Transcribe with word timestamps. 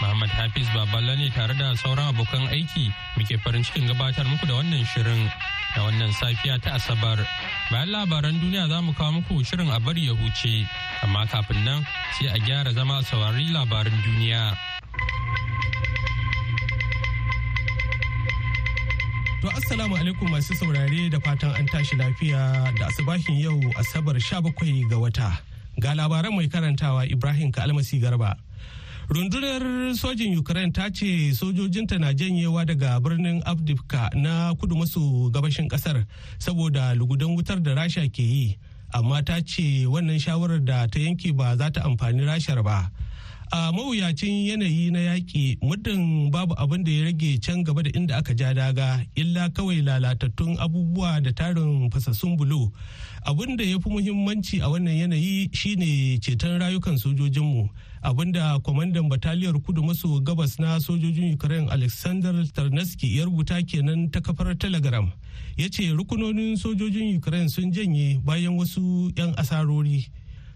Muhammad 0.00 0.28
Hafiz 0.30 0.68
Baballa 0.76 1.16
ne 1.16 1.28
tare 1.30 1.54
da 1.56 1.72
sauran 1.76 2.12
abokan 2.12 2.44
aiki 2.52 2.92
muke 3.16 3.36
farin 3.42 3.62
cikin 3.64 3.88
gabatar 3.88 4.26
muku 4.28 4.44
da 4.46 4.54
wannan 4.60 4.84
shirin 4.92 5.22
da 5.74 5.80
wannan 5.88 6.12
safiya 6.20 6.60
ta 6.60 6.76
Asabar. 6.76 7.18
Bayan 7.70 7.88
labaran 7.94 8.36
duniya 8.40 8.68
za 8.68 8.82
mu 8.82 8.92
kawo 8.92 9.12
muku 9.20 9.40
shirin 9.44 9.72
a 9.72 9.80
bari 9.80 10.06
ya 10.06 10.12
huce, 10.12 10.68
amma 11.02 11.26
kafin 11.26 11.64
nan 11.64 11.80
sai 12.18 12.28
a 12.28 12.38
gyara 12.46 12.72
zama 12.76 13.00
saurari 13.02 13.48
labaran 13.56 13.96
duniya. 14.04 14.42
To 19.40 19.48
Assalamu 19.48 19.96
alaikum 19.96 20.28
masu 20.28 20.52
saurare 20.60 21.10
da 21.10 21.18
fatan 21.20 21.56
an 21.58 21.66
tashi 21.72 21.96
lafiya 21.96 22.42
da 22.78 22.88
asubahin 22.92 23.36
yau 23.40 23.60
Asabar 23.80 24.16
17 24.20 24.88
ga 24.90 24.96
wata. 24.96 25.30
Ga 25.80 25.92
labaran 25.94 26.36
mai 26.36 26.48
karantawa 26.48 27.04
Ibrahim 27.08 27.52
Kalmasi 27.52 28.00
Garba. 28.00 28.36
Rundunar 29.08 29.62
sojin 29.94 30.38
ukraine 30.38 30.72
ta 30.72 30.90
ce 30.90 31.32
sojojinta 31.34 31.98
na 31.98 32.12
janyewa 32.14 32.64
daga 32.66 33.00
birnin 33.00 33.42
abdivka 33.44 34.10
na 34.14 34.54
kudu 34.54 34.76
maso 34.76 35.30
gabashin 35.30 35.68
ƙasar 35.68 36.04
saboda 36.38 36.94
lugudan 36.94 37.36
wutar 37.36 37.62
da 37.62 37.74
rasha 37.74 38.08
ke 38.10 38.22
yi. 38.22 38.58
Amma 38.94 39.22
ta 39.22 39.40
ce 39.46 39.86
wannan 39.86 40.18
shawarar 40.18 40.64
da 40.64 40.86
ta 40.86 40.98
yanke 40.98 41.30
ba 41.36 41.56
za 41.56 41.70
ta 41.70 41.82
amfani 41.86 42.26
rashar 42.26 42.62
ba. 42.64 42.90
A 43.52 43.70
mawuyacin 43.70 44.46
yanayi 44.50 44.90
na 44.90 44.98
yaƙi 45.14 45.58
muddin 45.62 46.30
babu 46.32 46.54
abin 46.58 46.82
da 46.84 46.90
ya 46.90 47.04
rage 47.04 47.38
can 47.40 47.62
gaba 47.62 47.82
da 47.82 47.90
inda 47.94 48.18
aka 48.18 48.34
ja 48.34 48.52
daga 48.52 49.06
illa 49.14 49.48
kawai 49.54 49.82
lalatattun 49.86 50.58
abubuwa 50.58 51.22
da 51.22 51.30
tarin 51.30 51.90
fasassun 51.90 52.36
bulo. 52.36 52.72
Abin 53.26 53.56
da 53.56 53.62
ya 53.64 53.78
fi 53.78 53.88
muhimmanci 53.90 54.58
a 54.62 54.66
wannan 54.66 54.98
yanayi 54.98 55.46
shine 55.54 56.18
ceton 56.18 56.58
rayukan 56.58 56.98
sojojinmu. 56.98 57.68
Abin 58.06 58.32
da 58.32 58.58
kwamandan 58.62 59.08
bataliyar 59.10 59.58
kudu 59.62 59.82
maso 59.82 60.20
gabas 60.20 60.58
na 60.58 60.80
sojojin 60.80 61.34
ukraine 61.34 61.66
alexander 61.70 62.46
tarnaski 62.54 63.16
ya 63.18 63.24
rubuta 63.24 63.62
kenan 63.62 64.10
ta 64.10 64.20
kafar 64.20 64.54
telegram. 64.58 65.10
Ya 65.56 65.68
ce 65.68 65.90
rukunonin 65.90 66.56
sojojin 66.56 67.16
ukraine 67.18 67.48
sun 67.48 67.72
janye 67.72 68.20
bayan 68.24 68.54
wasu 68.58 69.10
'yan 69.16 69.34
asarori. 69.36 70.06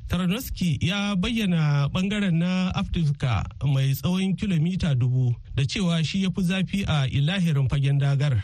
Tarnaski 0.09 0.79
ya 0.81 1.17
bayyana 1.17 1.89
ɓangaren 1.93 2.39
na 2.39 2.71
afirka 2.75 3.45
mai 3.67 3.95
tsawon 3.95 4.37
kilomita 4.37 4.95
dubu 4.95 5.35
da 5.55 5.65
cewa 5.67 6.05
shi 6.05 6.23
ya 6.23 6.31
fi 6.31 6.43
zafi 6.43 6.85
a 6.87 7.07
ilahirin 7.11 7.69
fagen 7.69 7.99
dagar. 7.99 8.43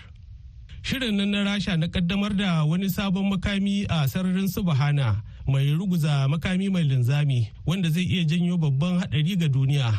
Shirin 0.82 1.14
nan 1.16 1.30
na 1.30 1.44
rasha 1.44 1.76
na 1.78 1.86
kaddamar 1.86 2.34
da 2.36 2.64
wani 2.64 2.86
sabon 2.90 3.30
makami 3.30 3.86
a 3.88 4.06
sararin 4.08 4.48
subhana 4.48 5.22
mai 5.46 5.70
ruguza 5.74 6.28
makami 6.28 6.68
mai 6.70 6.82
linzami 6.84 7.48
wanda 7.66 7.88
zai 7.90 8.02
iya 8.04 8.24
janyo 8.24 8.56
babban 8.58 8.98
haɗari 9.00 9.36
ga 9.38 9.48
duniya. 9.48 9.92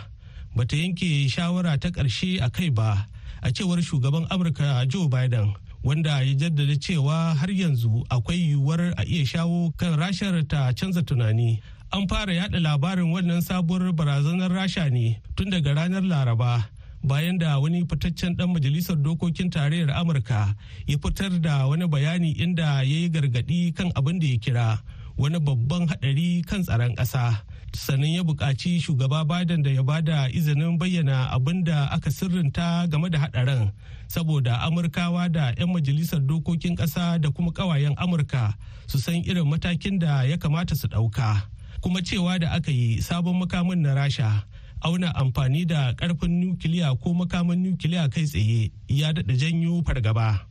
Bata 0.56 0.76
yanke 0.76 1.30
shawara 1.30 1.78
ta 1.80 1.90
ƙarshe 1.90 2.42
a 2.42 2.50
kai 2.50 2.70
ba 2.70 3.08
a 3.42 3.52
cewar 3.52 3.78
shugaban 3.82 4.28
amurka 4.30 4.88
joe 4.88 5.08
biden 5.08 5.54
wanda 5.84 6.22
ya 6.24 6.34
jaddada 6.34 6.76
cewa 6.76 7.36
har 7.36 7.48
yanzu 7.52 8.04
akwai 8.10 8.40
yiwuwar 8.40 8.94
a 8.98 9.04
iya 9.06 9.26
shawo 9.26 9.72
kan 9.78 9.96
rashar 10.00 10.48
ta 10.48 10.72
canza 10.74 11.02
tunani. 11.02 11.62
An 11.94 12.08
fara 12.08 12.34
yada 12.34 12.60
labarin 12.60 13.14
wannan 13.14 13.42
sabuwar 13.42 13.94
barazanar 13.94 14.52
rasha 14.52 14.90
ne 14.92 15.22
tun 15.36 15.50
daga 15.50 15.74
ranar 15.76 16.04
laraba 16.04 16.68
bayan 17.04 17.38
da 17.38 17.60
wani 17.60 17.86
fitaccen 17.86 18.36
dan 18.36 18.50
majalisar 18.52 18.98
dokokin 19.00 19.50
tarayyar 19.50 19.90
amurka 19.96 20.56
ya 20.88 20.98
fitar 20.98 21.40
da 21.42 21.68
wani 21.68 21.88
bayani 21.88 22.32
inda 22.36 22.64
ya 22.64 22.82
yi 22.84 23.10
gargaɗi 23.10 23.74
kan 23.76 23.92
abin 23.96 24.20
da 24.20 24.28
ya 24.28 24.38
kira 24.38 24.82
wani 25.18 25.40
babban 25.42 25.88
haɗari 25.90 26.46
kan 26.46 26.62
tsaron 26.64 26.94
ƙasa. 26.96 27.44
Sannan 27.74 28.10
ya 28.14 28.24
buƙaci 28.24 28.80
shugaba 28.82 29.26
Biden 29.28 29.62
da 29.62 29.70
ya 29.70 29.84
ba 29.84 30.02
da 30.02 30.30
izinin 30.30 30.78
bayyana 30.80 31.30
abin 31.34 31.64
da 31.64 31.86
aka 31.92 32.10
sirrinta 32.10 32.90
game 32.90 33.10
da 33.10 33.20
haɗarin 33.20 33.72
saboda 34.08 34.62
amurkawa 34.66 35.30
da 35.32 35.54
'yan 35.58 35.70
majalisar 35.70 36.22
dokokin 36.26 36.78
ƙasa 36.78 37.22
da 37.22 37.30
kuma 37.30 37.52
ƙawayen 37.52 37.94
amurka 37.98 38.54
su 38.88 38.98
san 39.00 39.22
irin 39.26 39.46
matakin 39.46 40.00
da 40.00 40.22
ya 40.24 40.38
kamata 40.38 40.76
su 40.76 40.88
ɗauka. 40.88 41.42
Kuma 41.82 42.02
cewa 42.02 42.40
da 42.40 42.52
aka 42.56 42.72
yi 42.72 42.98
sabon 43.02 43.38
makamin 43.42 43.82
na 43.82 43.94
rasha 43.94 44.44
auna 44.82 45.14
amfani 45.14 45.68
da 45.68 45.94
ƙarfin 45.94 46.40
nukiliya 46.42 46.98
ko 47.02 47.14
makamin 47.14 47.62
nukiliya 47.66 48.10
kai 48.10 48.24
tsaye 48.26 48.72
ya 48.88 49.12
daɗa 49.14 49.38
janyo 49.38 49.84
fargaba. 49.86 50.46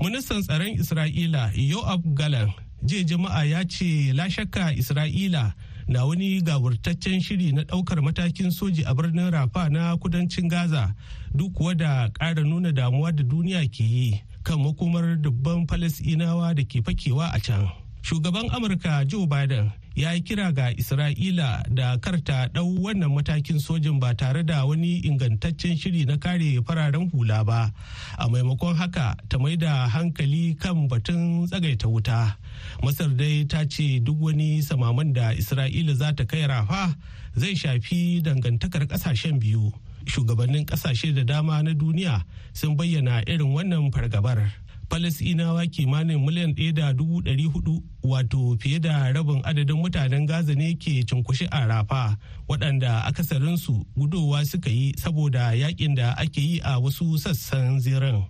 Ministan 0.00 0.40
tsaron 0.42 0.78
isra'ila 0.80 1.52
yoab 1.52 2.00
galan 2.16 2.52
jiya 2.84 3.04
jama'a 3.04 3.44
ya 3.44 3.64
ce 3.64 4.12
la 4.12 4.28
shakka 4.30 4.72
isra'ila 4.76 5.52
na 5.88 6.04
wani 6.04 6.40
gawurtaccen 6.42 7.20
shiri 7.20 7.52
na 7.52 7.62
ɗaukar 7.62 8.02
matakin 8.02 8.50
soji 8.50 8.84
a 8.86 8.94
birnin 8.94 9.30
rafa 9.30 9.68
na 9.68 9.96
kudancin 9.96 10.48
gaza 10.48 10.94
duk 11.34 11.52
kuwa 11.52 11.74
da 11.74 12.08
ƙara 12.12 12.42
nuna 12.44 12.72
damuwa 12.72 13.12
da 13.12 13.22
duniya 13.24 13.64
ke 13.68 13.84
yi 13.84 14.22
kan 14.42 14.60
makomar 14.60 15.16
dubban 15.20 15.66
falasinawa 15.66 16.54
da 16.54 16.62
ke 16.64 16.84
fakewa 16.84 17.32
a 17.34 17.40
can. 17.40 17.68
Shugaban 18.02 18.48
amurka 18.52 19.04
joe 19.08 19.26
biden 19.26 19.72
ya 19.94 20.10
yi 20.12 20.20
kira 20.26 20.50
ga 20.52 20.74
isra'ila 20.74 21.62
da 21.70 21.96
karta 22.02 22.48
ɗau 22.50 22.82
wannan 22.82 23.14
matakin 23.14 23.58
sojin 23.62 24.00
ba 24.00 24.14
tare 24.14 24.42
da 24.42 24.66
wani 24.66 24.98
ingantaccen 25.06 25.78
shiri 25.78 26.04
na 26.04 26.16
kare 26.18 26.58
fararen 26.66 27.10
hula 27.14 27.44
ba. 27.44 27.70
A 28.18 28.28
maimakon 28.28 28.74
haka 28.74 29.14
ta 29.28 29.38
mai 29.38 29.54
da 29.56 29.86
hankali 29.88 30.58
kan 30.58 30.88
batun 30.90 31.46
tsagaita 31.46 31.86
wuta. 31.86 32.36
Masar 32.82 33.14
dai 33.16 33.44
ta 33.46 33.62
ce 33.70 34.00
duk 34.02 34.18
wani 34.20 34.58
samaman 34.62 35.12
da 35.14 35.30
isra'ila 35.30 35.94
za 35.94 36.10
ta 36.12 36.24
kai 36.24 36.46
rafa 36.46 36.96
zai 37.38 37.54
shafi 37.54 38.18
dangantakar 38.22 38.86
ƙasashen 38.90 39.38
biyu. 39.38 39.70
Shugabannin 40.10 40.66
ƙasashe 40.66 41.14
da 41.14 41.22
dama 41.22 41.62
na 41.62 41.70
duniya 41.70 42.24
sun 42.52 42.76
bayyana 42.76 43.22
irin 43.30 43.54
wannan 43.54 43.94
fargabar. 43.94 44.52
Falasinawa 44.90 45.66
kimanin 45.66 46.18
miliyan 46.24 46.54
ɗaya 46.54 46.72
da 46.74 46.92
dubu 46.92 47.20
ɗari 47.22 47.44
huɗu 47.52 47.82
wato 48.02 48.56
fiye 48.60 48.78
da 48.80 49.12
rabin 49.12 49.40
adadin 49.44 49.76
mutanen 49.76 50.26
gaza 50.26 50.54
ne 50.54 50.74
ke 50.74 51.04
cunkushe 51.06 51.48
a 51.50 51.66
rafa 51.66 52.16
waɗanda 52.48 53.04
akasarinsu 53.04 53.86
gudowa 53.96 54.44
suka 54.44 54.70
yi 54.70 54.92
saboda 54.96 55.52
yaƙin 55.54 55.94
da 55.96 56.12
ake 56.18 56.40
yi 56.40 56.60
a 56.64 56.78
wasu 56.80 57.18
sassan 57.18 57.80
zirin. 57.80 58.24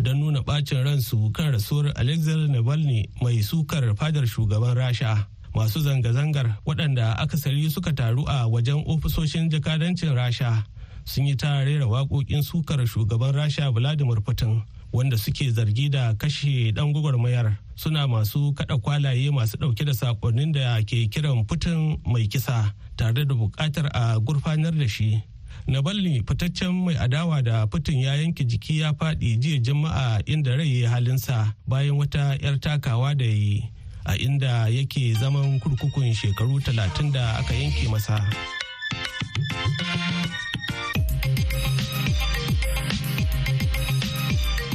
don 0.00 0.18
nuna 0.20 0.40
ɓacin 0.42 0.84
ransu 0.84 1.30
kan 1.32 1.52
rasuwar 1.52 1.92
alexei 1.96 2.48
navalny 2.48 3.06
mai 3.22 3.38
sukar 3.42 3.94
fadar 3.96 4.26
shugaban 4.26 4.74
rasha. 4.76 5.28
Masu 5.54 5.80
zanga-zangar 5.80 6.56
waɗanda 6.66 7.16
akasari 7.18 7.70
suka 7.70 7.92
taru 7.92 8.24
a 8.28 8.46
wajen 8.48 8.84
ofisoshin 8.86 9.48
jakadancin 9.50 10.14
rasha 10.14 10.64
sun 11.04 11.26
yi 11.26 11.36
ta 11.36 11.62
rera 11.64 11.86
waƙoƙin 11.86 12.42
sukar 12.42 12.86
shugaban 12.86 13.32
rasha 13.34 13.70
vladimir 13.72 14.20
putin 14.20 14.62
wanda 14.92 15.16
suke 15.18 15.50
zargi 15.50 15.90
da 15.90 16.14
kashe 16.14 16.72
ɗan 16.72 16.92
gwagwarmayar. 16.92 17.58
Suna 17.74 18.06
masu 18.08 18.54
kada 18.54 18.78
kwalaye 18.78 19.30
masu 19.30 19.56
ɗauke 19.58 19.84
da 19.84 19.92
saƙonnin 19.92 20.52
da 20.52 20.78
ke 20.82 21.08
kiran 21.10 21.44
putin 21.46 21.98
mai 22.06 22.26
kisa 22.28 22.72
tare 22.96 23.12
da 23.26 23.34
buƙatar 23.34 23.90
a 23.92 24.20
gurfanar 24.20 24.70
da 24.78 24.86
shi. 24.86 25.22
Navalny 25.66 26.22
fitaccen 26.22 26.84
mai 26.84 26.94
adawa 26.94 27.42
da 27.42 27.66
Putin 27.66 28.00
ya 28.02 28.12
yanke 28.14 28.44
jiki 28.46 28.78
ya 28.80 28.92
faɗi 28.92 29.38
jiya 29.40 29.60
Juma'a 29.62 30.20
inda 30.26 30.56
rai 30.56 30.82
halinsa 30.86 31.54
bayan 31.66 31.96
wata 31.98 32.36
'yar 32.42 32.58
takawa 32.60 33.16
da 33.18 33.24
yi. 33.24 33.70
A 34.06 34.14
inda 34.16 34.68
yake 34.68 35.12
zaman 35.18 35.60
kurkukun 35.60 36.12
shekaru 36.14 36.60
talatin 36.60 37.12
da 37.12 37.38
aka 37.40 37.54
yanke 37.54 37.88
masa. 37.88 38.20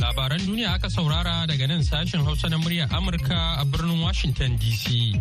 Labaran 0.01 0.41
duniya 0.45 0.73
aka 0.75 0.89
saurara 0.89 1.45
daga 1.47 1.67
nan 1.67 1.81
sashen 1.83 2.23
Hausa 2.25 2.49
na 2.49 2.57
muryar 2.57 2.89
Amurka 2.89 3.61
a 3.61 3.65
birnin 3.65 4.01
Washington 4.01 4.57
DC. 4.57 5.13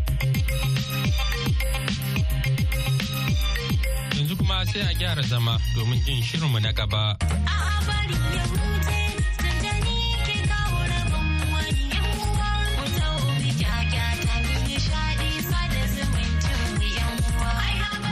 Yanzu 4.16 4.34
kuma 4.38 4.64
sai 4.66 4.80
a 4.88 4.94
gyara 4.94 5.22
zama 5.22 5.58
domin 5.76 6.00
jin 6.04 6.22
shirinmu 6.22 6.60
na 6.62 6.72
gaba. 6.72 7.16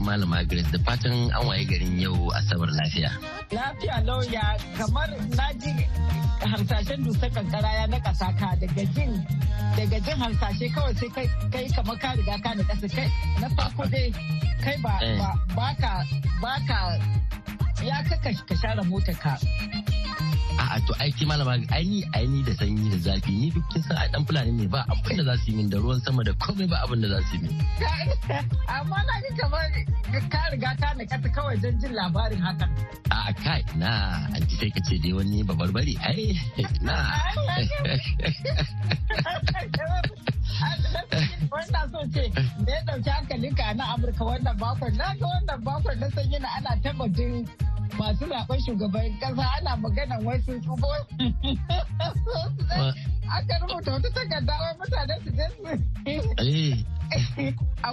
Malama 0.00 0.42
Grace 0.48 0.70
da 0.72 0.78
fatan 0.86 1.30
an 1.36 1.46
waye 1.46 1.64
garin 1.64 1.98
yau 2.00 2.30
asabar 2.38 2.68
lafiya. 2.78 3.10
Lafiya 3.52 3.96
lauya 4.06 4.44
kamar 4.78 5.08
na 5.36 5.46
ji 5.60 5.72
harsashen 6.46 7.04
dusar 7.04 7.30
kankara 7.30 7.70
ya 7.78 7.86
na 7.86 7.98
kasa 8.00 8.28
ka 8.38 8.50
daga 8.60 8.84
jin 8.94 9.12
daga 9.76 9.98
jin 10.04 10.16
harsashe 10.22 10.66
kawai 10.74 10.94
sai 10.98 11.08
kai 11.52 11.66
kamar 11.76 11.96
ka 12.02 12.10
riga 12.18 12.36
ka 12.44 12.50
da 12.58 12.64
kasa 12.70 12.88
kai 12.96 13.08
na 13.40 13.48
farko 13.56 13.84
dai 13.92 14.08
kai 14.64 14.76
ba 14.82 14.94
eh. 15.02 15.16
ka 15.80 15.92
ba 16.42 16.54
ka 16.68 16.80
ya 17.86 17.98
kaka 18.08 18.30
ka 18.48 18.54
share 18.60 18.82
motar 18.90 19.14
ka 19.22 19.34
a'a 20.58 20.78
to 20.86 20.92
aiki 21.04 21.24
malama 21.26 21.54
aini 21.76 22.02
aini 22.18 22.42
da 22.46 22.52
sanyi 22.60 22.90
da 22.92 22.98
zafi. 23.06 23.32
Ni 23.32 23.50
duk 23.50 23.64
kin 23.72 23.82
san 23.82 23.96
a 23.96 24.08
dan 24.12 24.24
fulani 24.26 24.52
ne 24.52 24.66
ba 24.66 24.84
abin 24.92 25.16
da 25.18 25.24
za 25.28 25.34
su 25.44 25.50
yi 25.50 25.56
min 25.56 25.70
da 25.70 25.78
ruwan 25.78 26.00
sama 26.04 26.24
da 26.24 26.32
komai 26.42 26.68
ba 26.68 26.76
abin 26.84 27.00
da 27.02 27.08
za 27.08 27.20
su 27.30 27.36
yi 27.36 27.42
min. 27.42 27.54
Amma 28.76 28.98
na 29.08 29.14
ji 29.24 29.30
kamar 29.40 29.66
ka 30.32 30.40
riga 30.52 30.70
ka 30.80 30.88
ne 30.98 31.04
kasa 31.06 31.28
kawai 31.36 31.56
don 31.62 31.74
jin 31.80 31.92
labarin 31.98 32.40
hakan 32.46 32.70
a'a 33.16 33.32
kai 33.44 33.62
na 33.80 33.90
anti 34.36 34.54
sai 34.60 34.70
ka 34.74 34.80
ce 34.88 34.94
dai 35.02 35.12
wani 35.16 35.42
babarbari 35.48 35.94
ai 36.10 36.36
na. 36.86 36.96
Wannan 41.52 41.84
so 41.92 42.00
ce 42.14 42.24
da 42.66 42.72
ya 42.72 42.80
ɗauki 42.86 43.10
hankalinka 43.10 43.66
na 43.76 43.84
amurka 43.94 44.24
wannan 44.24 44.56
bakon 44.58 44.92
na 44.96 45.06
ga 45.20 45.26
wannan 45.26 45.58
bakon 45.66 45.96
na 46.00 46.06
sanyi 46.14 46.38
na 46.38 46.48
ana 46.56 46.72
tabbatin 46.82 47.46
masu 47.98 48.24
zaɓen 48.30 48.60
shugaban 48.64 49.18
kasa 49.20 49.44
ana 49.56 49.76
magana 49.76 50.16
wasu 50.24 50.52
tsubo 50.62 50.88
aka 53.36 53.54
rubuta 53.60 53.92
wata 53.92 54.10
takarda 54.10 54.54
wai 54.60 54.74
mutane 54.78 55.14
su 55.24 55.30
je 55.36 55.46
su 55.56 55.62
eh. 56.06 56.84
a 57.82 57.92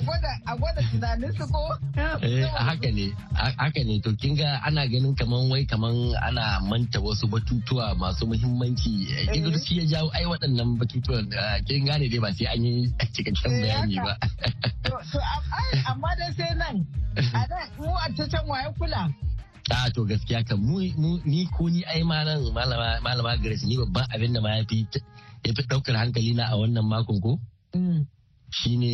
gwada 0.56 0.82
tunanin 0.92 1.32
su 1.38 1.44
ko? 1.52 1.76
Eh, 2.24 2.48
haka 2.56 2.90
ne 2.92 3.12
haka 3.36 3.82
ne. 3.84 4.00
To 4.04 4.12
kinga 4.16 4.62
ana 4.64 4.88
ganin 4.88 5.16
kaman 5.16 5.50
wai 5.52 5.66
kaman 5.66 6.16
ana 6.24 6.60
manta 6.64 7.00
wasu 7.00 7.28
batutuwa 7.28 7.96
masu 7.96 8.28
muhimmanci. 8.28 9.08
Eh, 9.12 9.28
kinga 9.34 9.60
shi 9.60 9.78
ya 9.80 9.86
jawo 9.86 10.10
ai 10.16 10.26
waɗannan 10.26 10.78
batutuwan 10.80 11.28
kin 11.68 11.86
gane 11.86 12.08
dai 12.10 12.20
ba 12.20 12.32
sai 12.34 12.46
an 12.48 12.64
yi 12.64 12.88
cikakken 13.14 13.52
bayani 13.62 13.96
ba. 14.06 14.14
Amma 15.90 16.10
dai 16.20 16.32
sai 16.38 16.54
nan. 16.56 16.78
A 17.36 17.42
nan 17.52 17.68
mu 17.78 17.92
a 17.92 18.08
ta 18.16 18.24
can 18.32 18.48
waye 18.48 18.72
kula? 18.80 19.12
A 19.70 19.90
to 19.94 20.06
gaskiya 20.06 20.44
kan 20.48 20.58
mu 20.60 20.80
ni 21.26 21.46
ko 21.58 21.70
ni 21.70 21.84
ai 21.86 22.04
malam 22.04 22.50
malama 22.54 23.00
malama 23.04 23.38
Grace 23.42 23.64
ni 23.66 23.78
babban 23.78 24.06
abin 24.14 24.34
da 24.34 24.42
ma 24.42 24.58
ya 24.58 24.64
fi 24.70 24.88
ya 25.46 25.52
fi 25.56 25.62
ɗaukar 25.70 25.96
hankali 25.96 26.34
na 26.34 26.50
a 26.52 26.56
wannan 26.58 26.86
makon 26.86 27.22
ko 27.22 27.40
Mm. 27.70 28.02
shine 28.50 28.90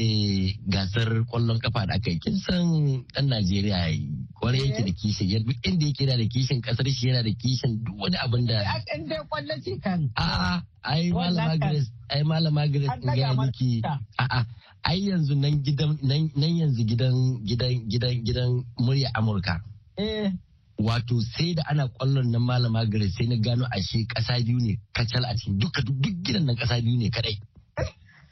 gasar 0.68 1.24
ƙwallon 1.32 1.60
kafa 1.64 1.88
da 1.88 1.96
aka 1.96 2.12
yi 2.12 2.20
kin 2.20 2.36
san 2.44 2.68
dan 3.16 3.28
Najeriya 3.32 3.88
ƙwarai 4.36 4.60
yake 4.68 4.84
da 4.84 4.92
kishin 4.92 5.30
yadda 5.32 5.48
duk 5.48 5.64
inda 5.64 5.86
yake 5.88 6.04
da 6.06 6.26
kishin 6.28 6.60
ƙasar 6.62 6.84
shi 6.92 7.08
yana 7.08 7.24
da 7.24 7.32
kishin 7.40 7.80
duk 7.84 7.96
wani 7.96 8.18
abin 8.20 8.46
da 8.48 8.60
A 8.68 8.84
in 8.96 9.08
dai 9.08 9.24
ƙwallo 9.32 9.56
ce 9.64 9.80
kan. 9.80 10.12
a'a 10.20 10.60
ai 10.84 11.08
Wannan 11.12 11.36
malama 11.40 11.56
kan. 11.56 11.72
Grace 11.72 11.90
ai 12.12 12.22
malama 12.24 12.68
Grace 12.68 13.00
ga 13.00 13.16
mana 13.16 13.48
miki 13.48 13.82
ta. 13.82 14.00
a'a 14.20 14.46
ai 14.84 15.00
yanzu 15.08 15.36
nan 15.40 15.64
gidan 15.64 15.98
nan 16.04 16.30
nan 16.36 16.52
yanzu 16.60 16.84
gidan 16.84 17.16
gidan 17.48 17.88
gidan 17.88 18.26
gidan 18.28 18.52
murya 18.78 19.08
Amurka 19.16 19.64
Eh. 19.98 20.36
Wato 20.78 21.22
sai 21.22 21.54
da 21.54 21.64
ana 21.70 21.88
ƙwallon 21.88 22.32
nan 22.32 22.42
malama 22.42 22.86
Grace 22.86 23.14
sai 23.18 23.28
na 23.28 23.36
gano 23.36 23.66
ashe 23.72 24.06
kasa 24.08 24.40
biyu 24.44 24.60
ne 24.60 24.80
kacal 24.94 25.26
a 25.26 25.36
cikin 25.36 25.60
duka 25.60 25.82
duk 25.82 25.96
gidan 26.24 26.46
nan 26.46 26.56
kasa 26.56 26.82
biyu 26.82 26.98
ne 26.98 27.10
kadai 27.10 27.40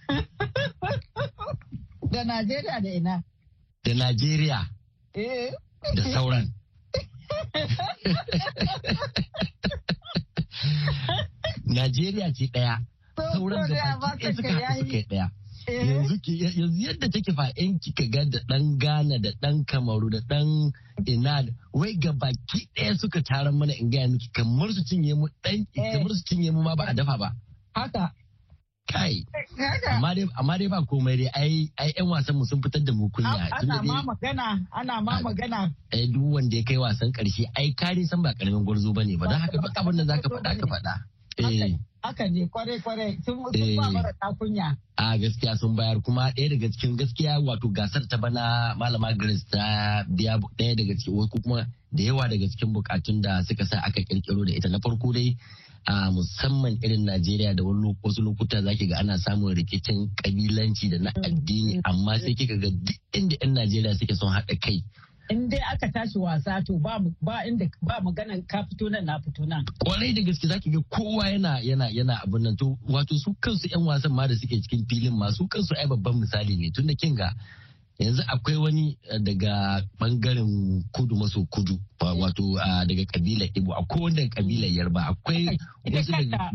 Da 2.13 2.23
Najeriya 2.23 2.81
da 2.83 2.89
ina. 2.89 3.23
da 3.83 3.93
Najeriya 3.93 4.67
Eh. 5.13 5.51
da 5.95 6.03
sauran 6.13 6.53
Najeriya 11.65 12.33
ce 12.33 12.45
ɗaya, 12.53 12.79
sauran 13.33 13.67
da 13.69 13.75
suka 14.35 14.75
suka. 14.77 14.97
Eh. 14.97 15.29
Yanzu 15.67 16.15
ki- 16.21 16.39
yanzu 16.43 16.79
yadda 16.85 17.07
take 17.11 17.31
fa 17.33 17.51
in 17.55 17.79
kika 17.79 18.05
ga 18.11 18.23
da 18.25 18.39
ɗan 18.49 18.77
Ghana 18.77 19.19
da 19.19 19.29
ɗan 19.41 19.65
Kamaru 19.65 20.09
da 20.11 20.19
ɗan 20.29 20.71
ina 21.07 21.43
wai 21.73 21.93
ga 21.97 22.11
baki 22.11 22.67
ɗaya 22.75 22.97
suka 22.99 23.21
taron 23.21 23.55
mana 23.57 23.73
in 23.73 23.89
gaya 23.89 24.07
miki 24.07 24.27
kamar 24.33 24.69
su 24.73 24.83
cinye 24.83 25.13
mu 25.15 25.27
ɗan 25.43 25.65
Eh. 25.75 25.93
kamar 25.93 26.11
su 26.15 26.23
cinye 26.27 26.51
mu 26.51 26.61
ma 26.63 26.75
ba 26.75 26.85
a 26.89 26.93
dafa 26.93 27.17
ba. 27.17 27.29
Haka. 27.75 28.11
Kai, 28.85 29.23
Haka. 29.57 29.95
amma 29.95 30.13
dai 30.15 30.27
amma 30.37 30.57
dai 30.59 30.67
ba 30.67 30.83
komai 30.83 31.15
dai 31.17 31.29
ai 31.33 31.71
ai 31.79 31.91
ƴan 31.95 32.07
wasan 32.11 32.35
mu 32.35 32.45
sun 32.45 32.61
fitar 32.61 32.83
da 32.83 32.91
mu 32.91 33.07
kunya. 33.09 33.31
Ana 33.31 33.81
ma 33.81 34.03
magana, 34.03 34.59
ana 34.75 35.01
ma 35.01 35.21
magana. 35.23 35.71
ai 35.93 36.05
duk 36.11 36.33
wanda 36.35 36.57
ya 36.57 36.63
kai 36.67 36.77
wasan 36.77 37.11
ƙarshe 37.15 37.47
ai 37.55 37.71
kare 37.73 38.03
san 38.05 38.21
ba 38.21 38.33
ƙaramin 38.35 38.65
gwarzo 38.67 38.93
ba 38.93 39.03
ne 39.05 39.15
ba 39.15 39.27
don 39.31 39.39
haka 39.39 39.57
duk 39.57 39.71
abin 39.77 39.97
da 39.97 40.03
zaka 40.03 40.27
faɗa 40.29 40.59
ka 40.59 40.65
faɗa. 40.67 40.93
Eh. 41.39 41.77
Haka 42.03 42.27
ne 42.29 42.47
ƙwarai 42.51 42.79
sun 43.23 43.23
sun 43.23 43.53
Eh. 43.55 43.75
ba 43.77 43.91
mara 43.91 44.11
takunya. 44.21 44.75
a 44.97 45.17
gaskiya 45.17 45.57
sun 45.57 45.75
bayar 45.75 46.01
kuma 46.03 46.31
ɗaya 46.35 46.49
daga 46.49 46.69
cikin 46.71 46.97
gaskiya 46.97 47.39
wato 47.39 47.67
gasar 47.71 48.07
ta 48.09 48.17
bana 48.17 48.75
malama 48.77 49.13
grace 49.17 49.45
ta 49.49 50.03
biya 50.07 50.37
ɗaya 50.57 50.75
daga 50.75 50.93
cikin 50.99 51.27
ko 51.29 51.39
kuma 51.43 51.65
da 51.91 52.03
yawa 52.03 52.27
daga 52.29 52.47
cikin 52.49 52.73
bukatun 52.73 53.21
da 53.21 53.41
suka 53.43 53.65
sa 53.65 53.79
aka 53.81 54.01
kirkiro 54.03 54.45
da 54.45 54.51
ita 54.53 54.69
na 54.69 54.79
farko 54.79 55.13
dai 55.13 55.37
a 55.87 56.11
musamman 56.11 56.77
irin 56.83 57.05
najeriya 57.05 57.55
da 57.55 57.63
wani 57.63 57.95
wasu 58.03 58.21
lokuta 58.21 58.61
zaki 58.63 58.87
ga 58.87 58.97
ana 58.99 59.17
samun 59.17 59.55
rikicin 59.55 60.09
kabilanci 60.15 60.89
da 60.91 60.97
na 60.99 61.11
addini 61.23 61.79
amma 61.83 62.19
sai 62.19 62.35
kika 62.35 62.57
ga 62.59 62.69
duk 62.69 62.99
inda 63.13 63.35
'yan 63.41 63.53
najeriya 63.53 63.95
suke 63.95 64.15
son 64.15 64.31
haɗa 64.33 64.55
kai 64.59 64.83
In 65.33 65.49
dai 65.49 65.59
aka 65.73 65.89
tashi 65.91 66.19
wasa 66.21 66.61
to 66.65 66.77
ba 66.77 66.99
mu- 67.01 67.15
ba 67.21 67.41
inda 67.49 67.65
ba 67.81 67.97
maganan 68.05 68.45
ka 68.47 68.61
fito 68.69 68.85
nan 68.89 69.05
na 69.05 69.17
fito 69.19 69.45
nan. 69.47 69.65
ƙwarai 69.81 70.13
da 70.13 70.21
gaske 70.21 70.45
zaki 70.47 70.69
ga 70.69 70.79
kowa 70.93 71.25
yana 71.33 71.57
yana 71.65 71.89
yana 71.89 72.21
abin 72.21 72.43
nan 72.43 72.55
to 72.55 72.77
wato 72.87 73.17
su 73.17 73.33
kansu 73.41 73.65
yan 73.73 73.81
wasan 73.81 74.11
ma 74.13 74.27
da 74.27 74.35
suke 74.35 74.61
cikin 74.61 74.85
filin 74.85 75.17
ma 75.17 75.31
su 75.31 75.47
kansu 75.47 75.73
ai 75.73 75.87
babban 75.89 76.21
misali 76.21 76.53
ne 76.57 76.69
tunda 76.69 76.93
kin 76.93 77.15
ga 77.15 77.33
yanzu 77.99 78.21
akwai 78.29 78.57
wani 78.57 78.97
eh, 79.09 79.19
daga 79.19 79.81
ɓangaren 79.99 80.83
kudu 80.93 81.15
maso 81.15 81.45
kudu 81.49 81.79
wa- 82.01 82.13
wato 82.13 82.43
ah, 82.61 82.85
daga 82.85 83.05
kabilar 83.05 83.49
Igbo 83.57 83.73
akwai 83.73 84.01
wani 84.03 84.15
daga 84.15 84.35
kabilar 84.37 84.69
Yarba 84.69 85.01
akwai 85.13 85.57
wasu 85.85 86.11
daga. 86.11 86.51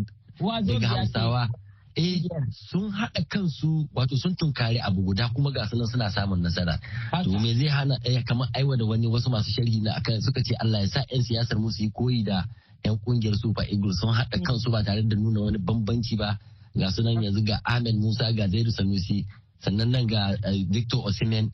Hausawa 0.89 1.49
eh 1.97 2.23
sun 2.71 2.91
haɗa 2.91 3.23
kansu 3.29 3.89
wato 3.95 4.17
sun 4.17 4.35
tunkari 4.37 4.79
abu 4.81 5.03
guda 5.03 5.29
kuma 5.35 5.51
ga 5.53 5.67
sunan 5.69 5.87
suna 5.87 6.11
samun 6.11 6.43
nasara. 6.43 6.79
To 7.25 7.31
me 7.39 7.55
zai 7.55 7.69
hana 7.69 7.99
ɗaya 8.05 8.25
kamar 8.25 8.49
aiwa 8.55 8.77
da 8.77 8.85
wani 8.85 9.07
wasu 9.07 9.31
masu 9.31 9.51
sharhi 9.51 9.81
na 9.83 9.93
akan 9.97 10.21
suka 10.23 10.43
ce 10.43 10.55
Allah 10.61 10.81
ya 10.81 10.87
sa 10.89 11.01
'yan 11.11 11.23
siyasar 11.23 11.59
musu 11.59 11.83
yi 11.83 11.91
koyi 11.91 12.25
da 12.25 12.45
'yan 12.85 12.99
ƙungiyar 13.05 13.35
Super 13.41 13.65
Eagles. 13.71 14.01
Sun 14.01 14.15
haɗa 14.15 14.39
kansu 14.47 14.71
ba 14.71 14.83
tare 14.85 15.03
da 15.03 15.17
nuna 15.17 15.41
wani 15.41 15.59
bambanci 15.59 16.17
ba. 16.17 16.39
Ga 16.77 16.91
sunan 16.91 17.23
yanzu 17.23 17.43
ga 17.45 17.61
Ahmed 17.65 17.95
Musa 17.97 18.33
ga 18.33 18.49
Zaidu 18.49 18.71
Sanusi 18.71 19.27
sannan 19.61 19.91
nan 19.91 20.07
ga 20.07 20.37
eh, 20.45 20.65
Victor 20.71 21.03
Osimhen. 21.07 21.51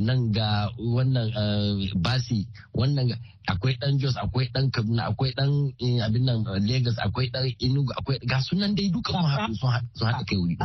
Nan 0.00 0.32
ga 0.32 0.70
wannan 0.78 1.28
eh, 1.34 1.90
Basi 1.96 2.46
wannan 2.74 3.12
akwai 3.48 3.74
dan 3.80 3.98
Jos 3.98 4.16
akwai 4.16 4.48
dan 4.54 4.70
Kaduna 4.70 5.08
akwai 5.10 5.32
dan 5.36 5.72
eh, 5.80 5.98
abin 6.04 6.24
nan 6.24 6.44
eh, 6.46 6.60
Lagos 6.62 6.96
akwai 6.98 7.30
dan 7.32 7.48
Enugu 7.60 7.92
akwai 7.98 8.18
ga 8.28 8.38
sunan 8.40 8.74
dai 8.76 8.88
duka 8.92 9.12
sun 9.12 9.24
haɗu 9.24 9.54
sun 9.56 9.70
haɗu- 9.72 9.88
haɗa 10.06 10.24
kai 10.28 10.36
wuri. 10.38 10.56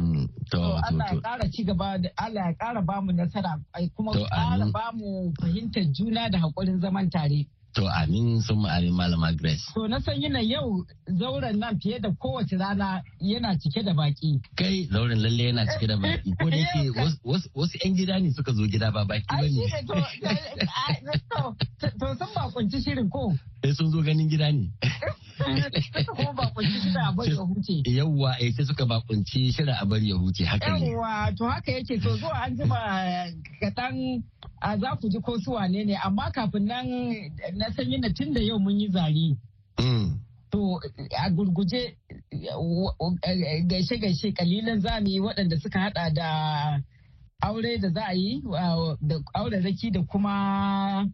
Mm, 0.00 0.26
to 0.50 0.58
Allah 0.60 1.06
ya 1.12 1.20
ƙara 1.20 1.44
ci 1.52 1.64
gaba 1.64 1.98
da 1.98 2.08
Allah 2.18 2.42
ya 2.50 2.54
ƙara 2.58 2.80
ba 2.84 3.00
mu 3.00 3.12
nasara 3.12 3.60
kuma 3.96 4.12
ƙara 4.12 4.62
amin. 4.62 4.72
ba 4.72 4.90
mu 4.92 5.32
fahimtar 5.40 5.84
juna 5.94 6.28
da 6.30 6.38
haƙurin 6.38 6.80
zaman 6.80 7.10
tare. 7.10 7.46
To 7.74 7.86
amin 7.86 8.40
sun 8.42 8.58
ma'amin 8.62 8.90
malama 8.92 9.32
Grace. 9.36 9.62
To 9.74 9.86
na 9.88 9.98
san 10.00 10.20
yana 10.20 10.40
yau 10.42 10.84
zauren 11.18 11.58
nan 11.58 11.78
fiye 11.80 12.00
da 12.00 12.10
kowace 12.10 12.58
rana 12.58 13.02
yana 13.22 13.54
cike 13.62 13.84
da 13.84 13.92
baki. 13.94 14.40
kai 14.56 14.88
lauren 14.90 15.22
lalle 15.22 15.44
yana 15.52 15.66
cike 15.66 15.86
da 15.86 15.96
baki. 15.96 16.34
Ko 16.40 16.50
da 16.50 16.56
yake 16.56 16.90
wasu- 17.54 17.78
'yan 17.84 17.94
gida 17.96 18.18
ne 18.20 18.30
suka 18.32 18.52
zo 18.52 18.66
gida 18.66 18.90
ba 18.90 19.04
baki 19.04 19.26
ba 19.30 19.46
ne 19.46 19.66
to 21.98 22.06
sun 22.18 22.28
bakunci 22.34 22.82
shirin 22.82 23.08
ko. 23.10 23.32
sai 23.62 23.72
sun 23.72 23.90
zo 23.90 24.02
ganin 24.02 24.28
gida 24.28 24.50
ne. 24.52 24.66
Yawwa 27.86 28.34
eh 28.40 28.50
sai 28.52 28.64
suka 28.64 28.84
bakunci 28.86 29.52
shirin 29.52 29.74
a 29.80 29.84
bari 29.86 30.08
ya 30.10 30.16
huce 30.16 30.44
haka 30.44 30.78
ne. 30.78 30.90
Yawwa 30.90 31.32
to 31.38 31.44
haka 31.46 31.72
yake 31.72 32.02
to 32.02 32.16
zuwa 32.16 32.44
an 32.44 32.56
jima 32.56 32.78
kaɗan 33.62 34.22
a 34.60 34.76
za 34.78 34.96
ku 35.00 35.08
ji 35.08 35.18
ko 35.20 35.38
su 35.38 35.50
wane 35.52 35.84
ne 35.84 35.94
amma 35.96 36.30
kafin 36.34 36.64
nan 36.66 36.86
na 37.58 37.66
san 37.74 37.90
yana 37.92 38.08
tun 38.14 38.32
da 38.34 38.40
yau 38.40 38.58
mun 38.58 38.80
yi 38.80 38.88
zari. 38.90 39.36
Mm, 39.80 40.20
To 40.50 40.80
a 41.24 41.30
gurguje 41.30 41.96
gaishe-gaishe 43.68 44.32
kalilan 44.36 44.80
za 44.80 45.00
mu 45.00 45.08
yi 45.08 45.20
waɗanda 45.20 45.56
suka 45.62 45.78
hada 45.80 46.10
da 46.10 46.28
aure 47.42 47.78
da 47.78 47.88
za 47.90 48.02
a 48.06 48.12
yi 48.14 48.42
da 49.00 49.16
aure 49.34 49.60
raki 49.60 49.90
da 49.90 50.00
kuma 50.02 51.06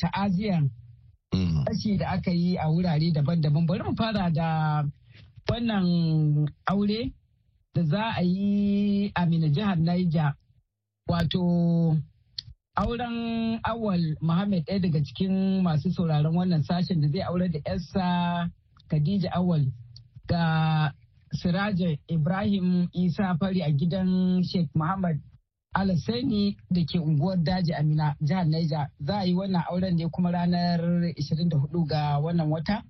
ta'aziyar 0.00 0.62
mm. 1.34 1.64
rashi 1.66 1.96
da 1.98 2.08
aka 2.08 2.30
yi 2.30 2.56
a 2.56 2.66
wurare 2.70 3.12
daban-daban 3.12 3.66
bari 3.66 3.82
mu 3.84 3.94
fara 3.96 4.30
da 4.30 4.84
wannan 5.48 5.86
aure 6.66 7.12
da 7.74 7.82
za 7.82 8.02
a 8.16 8.22
yi 8.22 9.12
a 9.14 9.26
mina 9.26 9.48
jihar 9.48 9.76
Niger 9.78 10.34
wato 11.08 11.96
auren 12.78 13.58
awal 13.64 14.00
Muhammad 14.22 14.62
ɗaya 14.66 14.80
daga 14.80 15.00
cikin 15.04 15.62
masu 15.62 15.90
sauraron 15.90 16.34
wannan 16.36 16.62
sashen 16.62 17.00
da 17.00 17.08
zai 17.08 17.22
aure 17.22 17.48
da 17.50 17.58
yarsa 17.66 18.50
Khadija 18.90 19.30
awal 19.34 19.66
ga 20.28 20.92
Siraja 21.34 21.98
Ibrahim 22.08 22.88
Isa 22.94 23.36
Fari 23.40 23.60
a 23.62 23.70
gidan 23.72 24.40
Sheikh 24.44 24.70
Muhammad 24.74 25.20
Alasani 25.76 26.56
da 26.70 26.80
ke 26.86 26.98
unguwar 26.98 27.36
daji 27.44 27.74
Amina 27.74 28.14
jihar 28.22 28.46
Niger 28.46 28.86
za 29.00 29.18
a 29.20 29.24
yi 29.26 29.34
wannan 29.34 29.62
auren 29.70 29.96
ne 29.96 30.06
kuma 30.08 30.30
ranar 30.32 30.80
24 30.80 31.86
ga 31.88 32.18
wannan 32.22 32.48
wata 32.50 32.82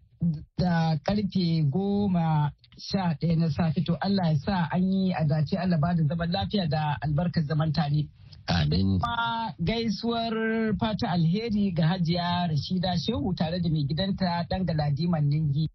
da 0.59 0.97
ƙarfe 1.05 1.65
goma 1.71 2.53
sha 2.79 3.15
ɗaya 3.21 3.37
na 3.39 3.49
safe 3.51 3.83
to 3.85 3.97
Allah 4.01 4.33
ya 4.33 4.37
sa 4.39 4.69
an 4.73 4.93
yi 4.93 5.13
a 5.13 5.25
dace 5.25 5.57
Allah 5.57 5.79
ba 5.81 5.95
da 5.95 6.03
zaman 6.05 6.31
lafiya 6.31 6.69
da 6.69 6.97
albarkar 7.03 7.43
zaman 7.45 7.73
tare. 7.73 8.07
Amin 8.49 8.99
Kuma 9.01 9.53
gaisuwar 9.59 10.35
fata 10.81 11.11
alheri 11.11 11.71
ga 11.73 11.87
hajiya 11.87 12.47
Rashida 12.49 12.97
Shehu 12.99 13.35
tare 13.35 13.61
da 13.61 13.69
mai 13.69 13.85
gidanta 13.85 14.45
ɗan 14.49 14.65
galadiman 14.67 15.25
Ningi 15.29 15.69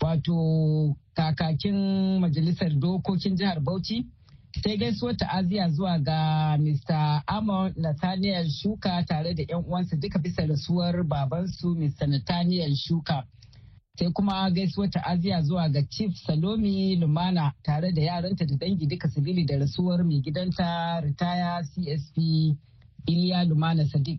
wato 0.00 0.96
kakakin 1.16 2.18
majalisar 2.20 2.72
dokokin 2.80 3.36
jihar 3.36 3.60
Bauchi. 3.60 4.06
sai 4.62 4.76
gaisuwar 4.76 5.16
ta'aziyya 5.16 5.68
zuwa 5.70 5.98
ga 5.98 6.56
Mr. 6.58 7.22
Amon 7.26 7.72
Nathaniel 7.76 8.48
Shuka 8.50 9.02
tare 9.06 9.34
da 9.34 9.42
'yan 9.42 9.64
uwansa 9.66 9.96
duka 9.96 10.18
bisa 10.18 10.46
rasuwar 10.46 11.02
babansu 11.04 11.74
Mr. 11.74 12.06
Nathaniel 12.06 12.74
Shuka. 12.76 13.26
Sai 13.98 14.10
kuma 14.10 14.50
gaisuwar 14.50 14.90
ta'aziyya 14.90 15.42
zuwa 15.42 15.68
ga 15.68 15.82
Chief 15.82 16.12
Salomi 16.26 16.96
Lumana 16.96 17.52
tare 17.62 17.92
da 17.92 18.02
yaranta 18.02 18.44
da 18.44 18.56
dangi 18.56 18.86
duka 18.86 19.08
sabili 19.08 19.44
da 19.46 19.56
rasuwar 19.58 20.04
mai 20.04 20.20
gidanta 20.20 21.00
ritaya 21.00 21.62
CSP 21.62 22.16
Iliya 23.06 23.44
Lumana 23.44 23.84
Sadiq. 23.86 24.18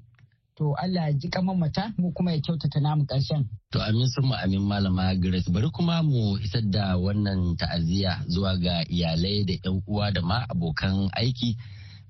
To 0.55 0.73
Allah 0.79 1.11
ji 1.19 1.27
mata 1.57 1.93
mu 1.97 2.11
kuma 2.13 2.31
ya 2.31 2.39
kyautata 2.39 2.79
namu 2.79 3.03
ƙarshen. 3.05 3.45
to 3.71 3.79
amin 3.81 4.07
sun 4.07 4.31
amin 4.31 4.61
malama 4.63 5.13
Grace 5.19 5.49
bari 5.51 5.69
kuma 5.69 6.01
mu 6.03 6.37
isar 6.39 6.61
da 6.71 6.95
wannan 6.95 7.57
ta'aziyya 7.57 8.23
zuwa 8.27 8.55
ga 8.57 8.83
iyalai 8.87 9.43
da 9.45 9.53
'yan 9.59 9.81
uwa 9.87 10.11
da 10.13 10.21
ma 10.21 10.45
abokan 10.49 11.09
aiki 11.11 11.57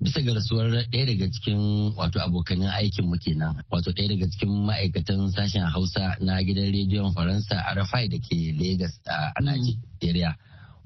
bisa 0.00 0.20
ga 0.22 0.34
rasuwar 0.34 0.68
ɗaya 0.92 1.06
daga 1.06 1.26
cikin 1.32 1.92
wato 1.96 2.20
abokanin 2.20 2.68
aikin 2.68 3.06
mu 3.08 3.16
kenan 3.18 3.56
wato 3.70 3.90
ɗaya 3.92 4.08
daga 4.08 4.26
cikin 4.30 4.50
ma'aikatan 4.66 5.30
sashen 5.32 5.64
hausa 5.64 6.16
na 6.20 6.42
gidan 6.42 6.72
rediyon 6.72 7.12
faransa 7.14 7.56
rfi 7.76 8.08
da 8.08 8.18
ke 8.18 8.36
lagos 8.58 9.00
a 9.06 9.40
najeriya 9.40 10.36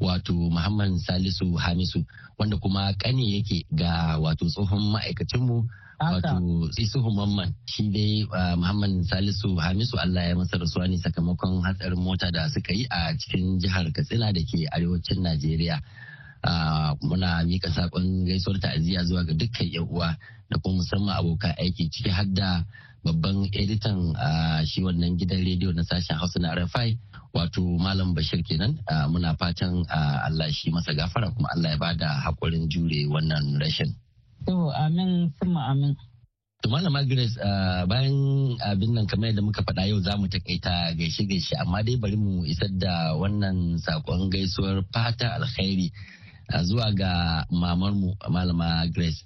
wato 0.00 0.32
muhammad 0.32 0.96
salisu 1.02 1.54
hamisu 1.58 2.04
wanda 2.38 2.56
kuma 2.56 2.94
kane 2.98 3.22
yake 3.36 3.66
ga 3.72 4.18
wato 4.18 4.46
tsohon 4.46 4.92
ma'aikacinmu 4.94 5.66
wato 6.00 6.40
isuhu 6.80 7.10
mamman. 7.12 7.52
Shi 7.68 7.90
dai 7.92 8.24
muhammad 8.56 9.04
salisu 9.04 9.56
hamisu 9.60 9.98
allah 10.00 10.22
ya 10.28 10.34
masa 10.36 10.56
rasuwa 10.58 10.88
ne 10.88 10.96
sakamakon 10.98 11.60
hatsarin 11.62 12.00
mota 12.00 12.30
da 12.32 12.48
suka 12.48 12.72
yi 12.72 12.86
a 12.90 13.12
cikin 13.18 13.58
jihar 13.60 13.84
katsina 13.92 14.32
da 14.32 14.40
ke 14.40 14.64
arewacin 14.72 15.20
najeriya. 15.22 15.76
Muna 17.02 17.44
mika 17.44 17.68
saƙon 17.70 18.24
gaisuwar 18.26 18.60
ta'aziyya 18.60 19.04
zuwa 19.04 19.24
ga 19.24 19.34
dukkan 19.34 19.68
yan 19.68 19.84
uwa 19.88 20.16
da 20.50 20.58
kuma 20.58 20.76
musamman 20.82 21.16
abokan 21.16 21.54
aiki 21.58 21.90
ciki 21.90 22.10
har 22.10 22.26
da 22.32 22.64
babban 23.04 23.48
editan 23.52 24.12
shi 24.66 24.82
wannan 24.84 25.16
gidan 25.16 25.40
rediyo 25.44 25.72
na 25.72 25.82
sashen 25.84 26.16
hausa 26.16 26.38
na 26.40 26.54
rfi 26.54 26.98
wato 27.32 27.62
malam 27.78 28.14
bashir 28.14 28.42
kenan. 28.42 28.76
Muna 29.08 29.36
fatan 29.38 29.86
allah 30.26 30.50
shi 30.52 30.70
masa 30.70 30.92
gafara 30.94 31.30
kuma 31.30 31.48
allah 31.54 31.70
ya 31.70 31.78
ba 31.78 31.94
da 31.94 32.08
haƙurin 32.24 32.68
jure 32.68 33.06
wannan 33.08 33.60
rashin. 33.60 33.94
To 34.46 34.72
amin 34.72 35.32
summa 35.40 35.70
amin. 35.70 35.96
To 36.60 36.68
Malama 36.68 37.00
Grace 37.08 37.40
bayan 37.88 38.56
abin 38.60 38.92
nan 38.92 39.06
kamar 39.08 39.32
yadda 39.32 39.40
muka 39.44 39.62
faɗa 39.64 39.88
yau 39.88 40.00
za 40.04 40.16
mu 40.20 40.28
takaita 40.28 40.92
gaishe-gaishe 40.92 41.56
amma 41.56 41.80
dai 41.82 41.96
bari 41.96 42.16
mu 42.20 42.44
isar 42.44 42.68
da 42.76 43.16
wannan 43.16 43.80
saƙon 43.80 44.28
gaisuwar 44.28 44.84
fata 44.92 45.40
alkhairi 45.40 45.88
zuwa 46.64 46.92
ga 46.92 47.46
mamarmu 47.50 48.16
malama 48.30 48.86
Grace 48.92 49.24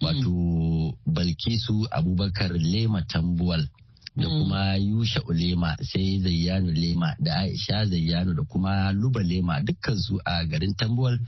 wato 0.00 0.98
Balkisu 1.06 1.86
Abubakar 1.90 2.52
Lema 2.52 3.02
Tambuwal 3.02 3.68
da 4.16 4.28
mm. 4.28 4.38
kuma 4.42 4.76
Yusha 4.76 5.22
Ulema 5.22 5.76
sai 5.82 6.18
Zayyanu 6.20 6.72
Lema 6.72 7.16
da 7.20 7.36
Aisha 7.36 7.86
Zayyanu 7.86 8.34
da 8.34 8.42
kuma 8.42 8.92
Luba 8.92 9.22
Lema 9.22 9.60
dukkansu 9.60 10.20
a 10.24 10.44
garin 10.44 10.74
Tambuwal 10.74 11.18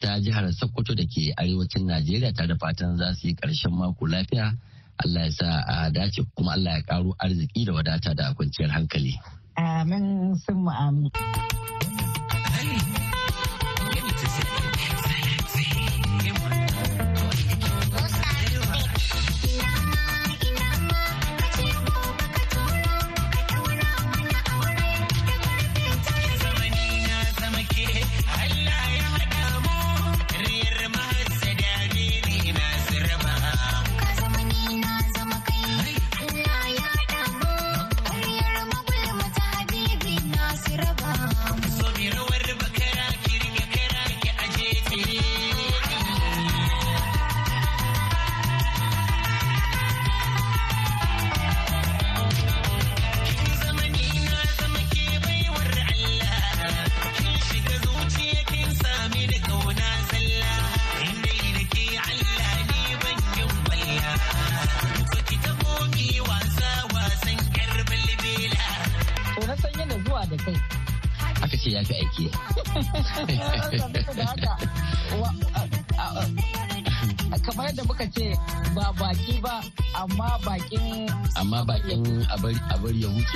ta 0.00 0.18
jihar 0.20 0.50
Sokoto 0.52 0.94
da 0.94 1.04
ke 1.06 1.32
arewacin 1.36 1.86
Najeriya 1.86 2.32
ta 2.34 2.46
da 2.46 2.56
fatan 2.58 2.96
za 2.98 3.14
su 3.14 3.28
yi 3.28 3.34
ƙarshen 3.34 3.70
mako 3.72 4.06
lafiya. 4.06 4.56
Allah 5.04 5.24
ya 5.24 5.30
sa 5.30 5.48
a 5.66 5.90
dace 5.90 6.22
kuma 6.34 6.52
Allah 6.52 6.72
ya 6.78 6.82
karo 6.82 7.14
arziki 7.18 7.64
da 7.64 7.72
wadata 7.72 8.14
da 8.14 8.34
kwanciyar 8.34 8.70
hankali. 8.70 9.14
Amin 9.56 10.34
sun 10.36 10.68
amin. 10.68 11.10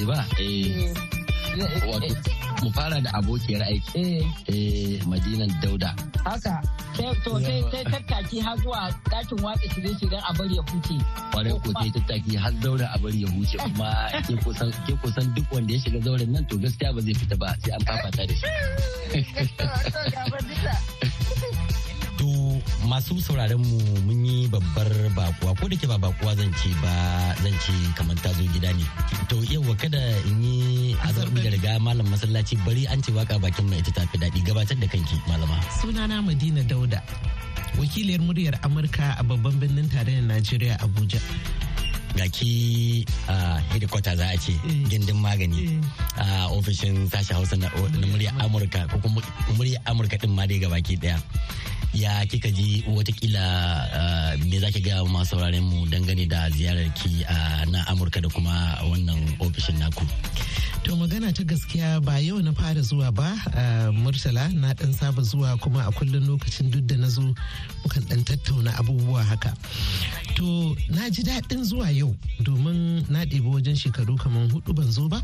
Ba? 0.04 0.18
Eh, 0.38 0.92
wato 1.88 2.12
mu 2.62 2.70
fara 2.72 3.00
da 3.00 3.10
abokiyar 3.16 3.62
aiki. 3.64 3.96
Eh, 3.96 4.24
eh 4.52 5.00
madinan 5.08 5.48
dauda. 5.62 5.94
Haka. 6.24 6.60
To 7.24 7.38
sai 7.40 7.60
tattaki 7.92 8.40
har 8.40 8.56
zuwa 8.60 8.88
ɗakin 9.10 9.38
watsa 9.44 9.68
shirye-shiryen 9.74 10.22
a 10.28 10.32
bari 10.36 10.56
ya 10.56 10.62
huce. 10.68 10.96
Kwarai 11.32 11.52
ko 11.62 11.70
sai 11.80 11.90
tattaki 11.94 12.36
har 12.36 12.52
zaura 12.62 12.86
a 12.94 12.98
bari 12.98 13.22
ya 13.22 13.28
huce 13.30 13.56
kuma 13.62 13.88
ke 14.26 14.92
kusan 15.02 15.26
duk 15.36 15.46
wanda 15.52 15.72
ya 15.74 15.80
shiga 15.80 16.00
zauren 16.04 16.32
nan 16.32 16.44
to 16.48 16.56
gaskiya 16.58 16.92
ba 16.94 17.00
zai 17.00 17.14
fita 17.14 17.36
ba 17.36 17.48
sai 17.62 17.72
an 17.76 17.82
fafata 17.86 18.22
da 18.26 18.34
shi. 18.34 18.46
Masu 22.86 23.18
sauraron 23.18 23.58
mu 23.58 23.82
mun 24.06 24.22
yi 24.22 24.46
babbar 24.46 24.86
bakuwa 25.18 25.58
ko 25.58 25.66
da 25.66 25.74
ke 25.74 25.86
ba 25.90 25.98
bakuwa 25.98 26.38
zan 26.38 26.54
ce 26.54 26.70
ba 26.78 26.94
zan 27.42 27.52
ce 27.58 27.74
kamar 27.98 28.14
ta 28.22 28.30
zo 28.30 28.46
gida 28.54 28.70
ne. 28.70 28.86
To 29.26 29.42
yawa 29.42 29.74
kada 29.74 29.98
in 30.30 30.38
yi 30.38 30.94
azarbi 31.02 31.42
da 31.42 31.50
riga 31.50 31.82
malam 31.82 32.06
masallaci 32.06 32.54
bari 32.62 32.86
an 32.86 33.02
ce 33.02 33.10
waƙa 33.10 33.42
bakin 33.42 33.66
mai 33.66 33.82
ita 33.82 33.90
tafi 33.90 34.16
daɗi. 34.22 34.38
Gabatar 34.46 34.78
da 34.78 34.86
kanki 34.86 35.18
malama. 35.26 35.58
Sunana 35.82 36.22
madina 36.22 36.62
dauda 36.62 37.02
wakiliyar 37.74 38.22
muryar 38.22 38.54
amurka 38.62 39.18
a 39.18 39.22
babban 39.26 39.58
birnin 39.58 39.90
tarayyar 39.90 40.22
najeriya 40.22 40.78
abuja. 40.78 41.18
Ga 42.16 42.24
ki 42.32 43.02
a 43.28 43.58
hedikwata 43.74 44.14
za 44.16 44.30
a 44.30 44.38
ce 44.38 44.54
eh. 44.62 44.86
gindin 44.86 45.18
magani. 45.18 45.74
Eh. 45.74 46.22
a 46.22 46.48
ofishin 46.54 47.10
sashi 47.10 47.34
hausa 47.34 47.58
na 47.58 47.66
murya 48.06 48.30
amurka 48.40 48.86
ko 48.88 48.96
kuma 49.02 49.20
murya 49.58 49.82
amurka 49.90 50.14
din 50.16 50.30
ma 50.30 50.46
dai 50.46 50.62
gabaki 50.62 50.94
ɗaya. 50.96 51.18
Ya 51.94 52.26
kika 52.26 52.50
ji 52.50 52.84
wataƙila 52.88 53.44
uh, 54.38 54.44
me 54.46 54.58
za 54.58 54.70
ki 54.70 54.80
gaya 54.80 55.04
masu 55.04 55.36
sauraren 55.36 55.62
mu 55.64 55.86
dangane 55.86 56.28
da 56.28 56.50
ziyarar 56.50 56.90
ki 56.94 57.24
uh, 57.28 57.64
na 57.70 57.84
amurka 57.88 58.20
da 58.20 58.28
kuma 58.28 58.78
wannan 58.90 59.18
ofishin 59.40 59.78
naku 59.78 60.04
To 60.86 60.94
magana 60.94 61.34
ta 61.34 61.42
gaskiya 61.42 61.98
ba 62.04 62.22
yau 62.22 62.38
na 62.38 62.52
fara 62.54 62.78
zuwa 62.78 63.10
ba 63.10 63.34
uh, 63.58 63.90
Murtala 63.90 64.46
na 64.54 64.70
dan 64.72 64.92
saba 64.94 65.18
zuwa 65.22 65.58
kuma 65.58 65.82
a 65.82 65.90
kullum 65.90 66.22
lokacin 66.30 66.70
duk 66.70 66.86
da 66.86 66.94
na 66.94 67.08
zo 67.10 67.34
mukan 67.82 68.06
dan 68.06 68.22
tattauna 68.22 68.70
abubuwa 68.78 69.24
haka. 69.26 69.50
To 70.38 70.76
na 70.94 71.10
ji 71.10 71.26
daɗin 71.26 71.64
zuwa 71.66 71.90
yau 71.90 72.14
domin 72.38 73.02
na 73.10 73.24
ɗebi 73.26 73.50
wajen 73.50 73.74
shekaru 73.74 74.14
kamar 74.14 74.46
huɗu 74.46 74.74
ban 74.78 74.86
zo 74.86 75.08
ba. 75.10 75.18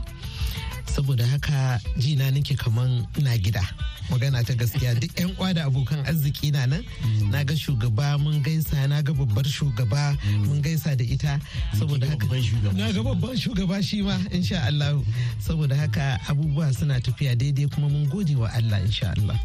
Saboda 0.87 1.27
haka 1.27 1.81
jina 1.99 2.31
nake 2.31 2.55
kaman 2.55 3.07
na 3.23 3.37
gida. 3.39 3.63
Magana 4.11 4.43
ta 4.45 4.53
gaskiya 4.55 4.99
duk 5.01 5.15
yan 5.19 5.33
kwa 5.35 5.55
da 5.55 5.65
abokan 5.71 6.05
arziki 6.05 6.51
na 6.53 6.67
nan 6.67 6.85
na 7.31 7.45
ga 7.45 7.55
shugaba 7.55 8.19
mun 8.21 8.43
gaisa 8.43 8.87
na 8.89 9.01
ga 9.03 9.13
babbar 9.13 9.45
shugaba 9.47 10.19
mun 10.47 10.61
gaisa 10.61 10.97
da 10.97 11.05
ita. 11.05 11.39
Saboda 11.79 12.07
haka 12.11 12.27
na 12.75 12.93
ga 12.93 13.03
babban 13.03 13.37
shugaba 13.39 13.83
shi 13.83 14.03
ma 14.03 14.19
insha 14.31 14.63
Allah 14.67 15.01
saboda 15.39 15.77
haka 15.77 16.19
abubuwa 16.29 16.73
suna 16.75 17.01
tafiya 17.01 17.37
daidai 17.37 17.69
kuma 17.71 17.89
mun 17.89 18.07
gode 18.09 18.37
wa 18.37 18.51
Allah 18.53 18.81
insha 18.85 19.15
Allah. 19.17 19.39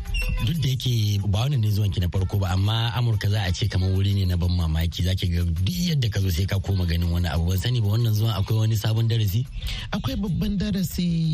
Duk 0.46 0.58
da 0.62 0.70
yake 0.70 1.22
ba 1.28 1.40
wannan 1.46 1.62
ne 1.62 1.70
zuwanki 1.72 2.00
na 2.02 2.10
farko 2.10 2.38
ba 2.40 2.50
amma 2.52 2.92
Amurka 2.98 3.30
za 3.30 3.44
a 3.48 3.52
ce 3.54 3.68
kamar 3.70 3.90
wuri 3.94 4.14
ne 4.14 4.26
na 4.26 4.36
ban 4.38 4.50
mamaki. 4.52 5.04
Zaki 5.04 5.28
ga 5.30 5.44
duk 5.46 5.70
yadda 5.76 6.10
ka 6.12 6.20
zo 6.20 6.30
sai 6.30 6.46
ka 6.46 6.60
koma 6.60 6.86
ganin 6.86 7.10
wani 7.14 7.28
abu. 7.30 7.46
Ban 7.48 7.58
sani 7.58 7.80
ba 7.80 7.88
wannan 7.94 8.14
zuwan 8.14 8.36
akwai 8.36 8.58
wani 8.68 8.76
sabon 8.76 9.08
darasi? 9.08 9.46
Akwai 9.94 10.16
babban 10.18 10.58
darasi 10.58 11.27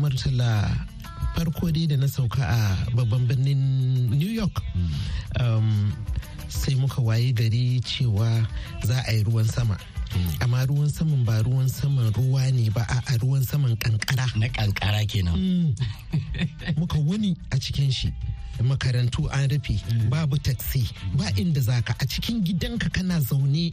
murtala 0.00 0.50
farko 1.34 1.70
dai 1.72 1.86
da 1.86 1.96
na 1.96 2.06
sauka 2.08 2.42
a 2.42 2.60
babban 2.96 3.26
birnin 3.28 3.62
new 4.10 4.28
york 4.40 4.56
um, 5.40 5.92
sai 6.48 6.74
muka 6.74 7.00
waye 7.02 7.32
gari 7.32 7.80
cewa 7.80 8.46
za 8.82 9.02
a 9.06 9.12
yi 9.12 9.22
ruwan 9.22 9.44
sama. 9.44 9.76
Amma 10.40 10.64
ruwan 10.66 10.88
saman 10.88 11.24
ba 11.24 11.42
ruwan 11.42 11.68
saman 11.68 12.12
ruwa 12.12 12.50
ne 12.52 12.70
ba 12.70 12.86
a 12.88 13.18
ruwan 13.18 13.42
saman 13.44 13.76
kankara. 13.76 14.26
Na 14.36 14.48
kankara 14.48 15.04
kenan. 15.06 15.34
Mm. 15.36 15.74
muka 16.78 16.98
wuni 16.98 17.36
a 17.50 17.56
cikin 17.58 17.90
shi. 17.92 18.12
Makarantu 18.62 19.28
an 19.30 19.48
rufe 19.50 19.82
babu 20.08 20.38
taxi 20.38 20.88
ba 21.14 21.24
inda 21.36 21.60
zaka 21.60 21.92
a 22.00 22.06
cikin 22.06 22.40
gidanka 22.42 22.88
kana 22.90 23.20
zaune 23.20 23.72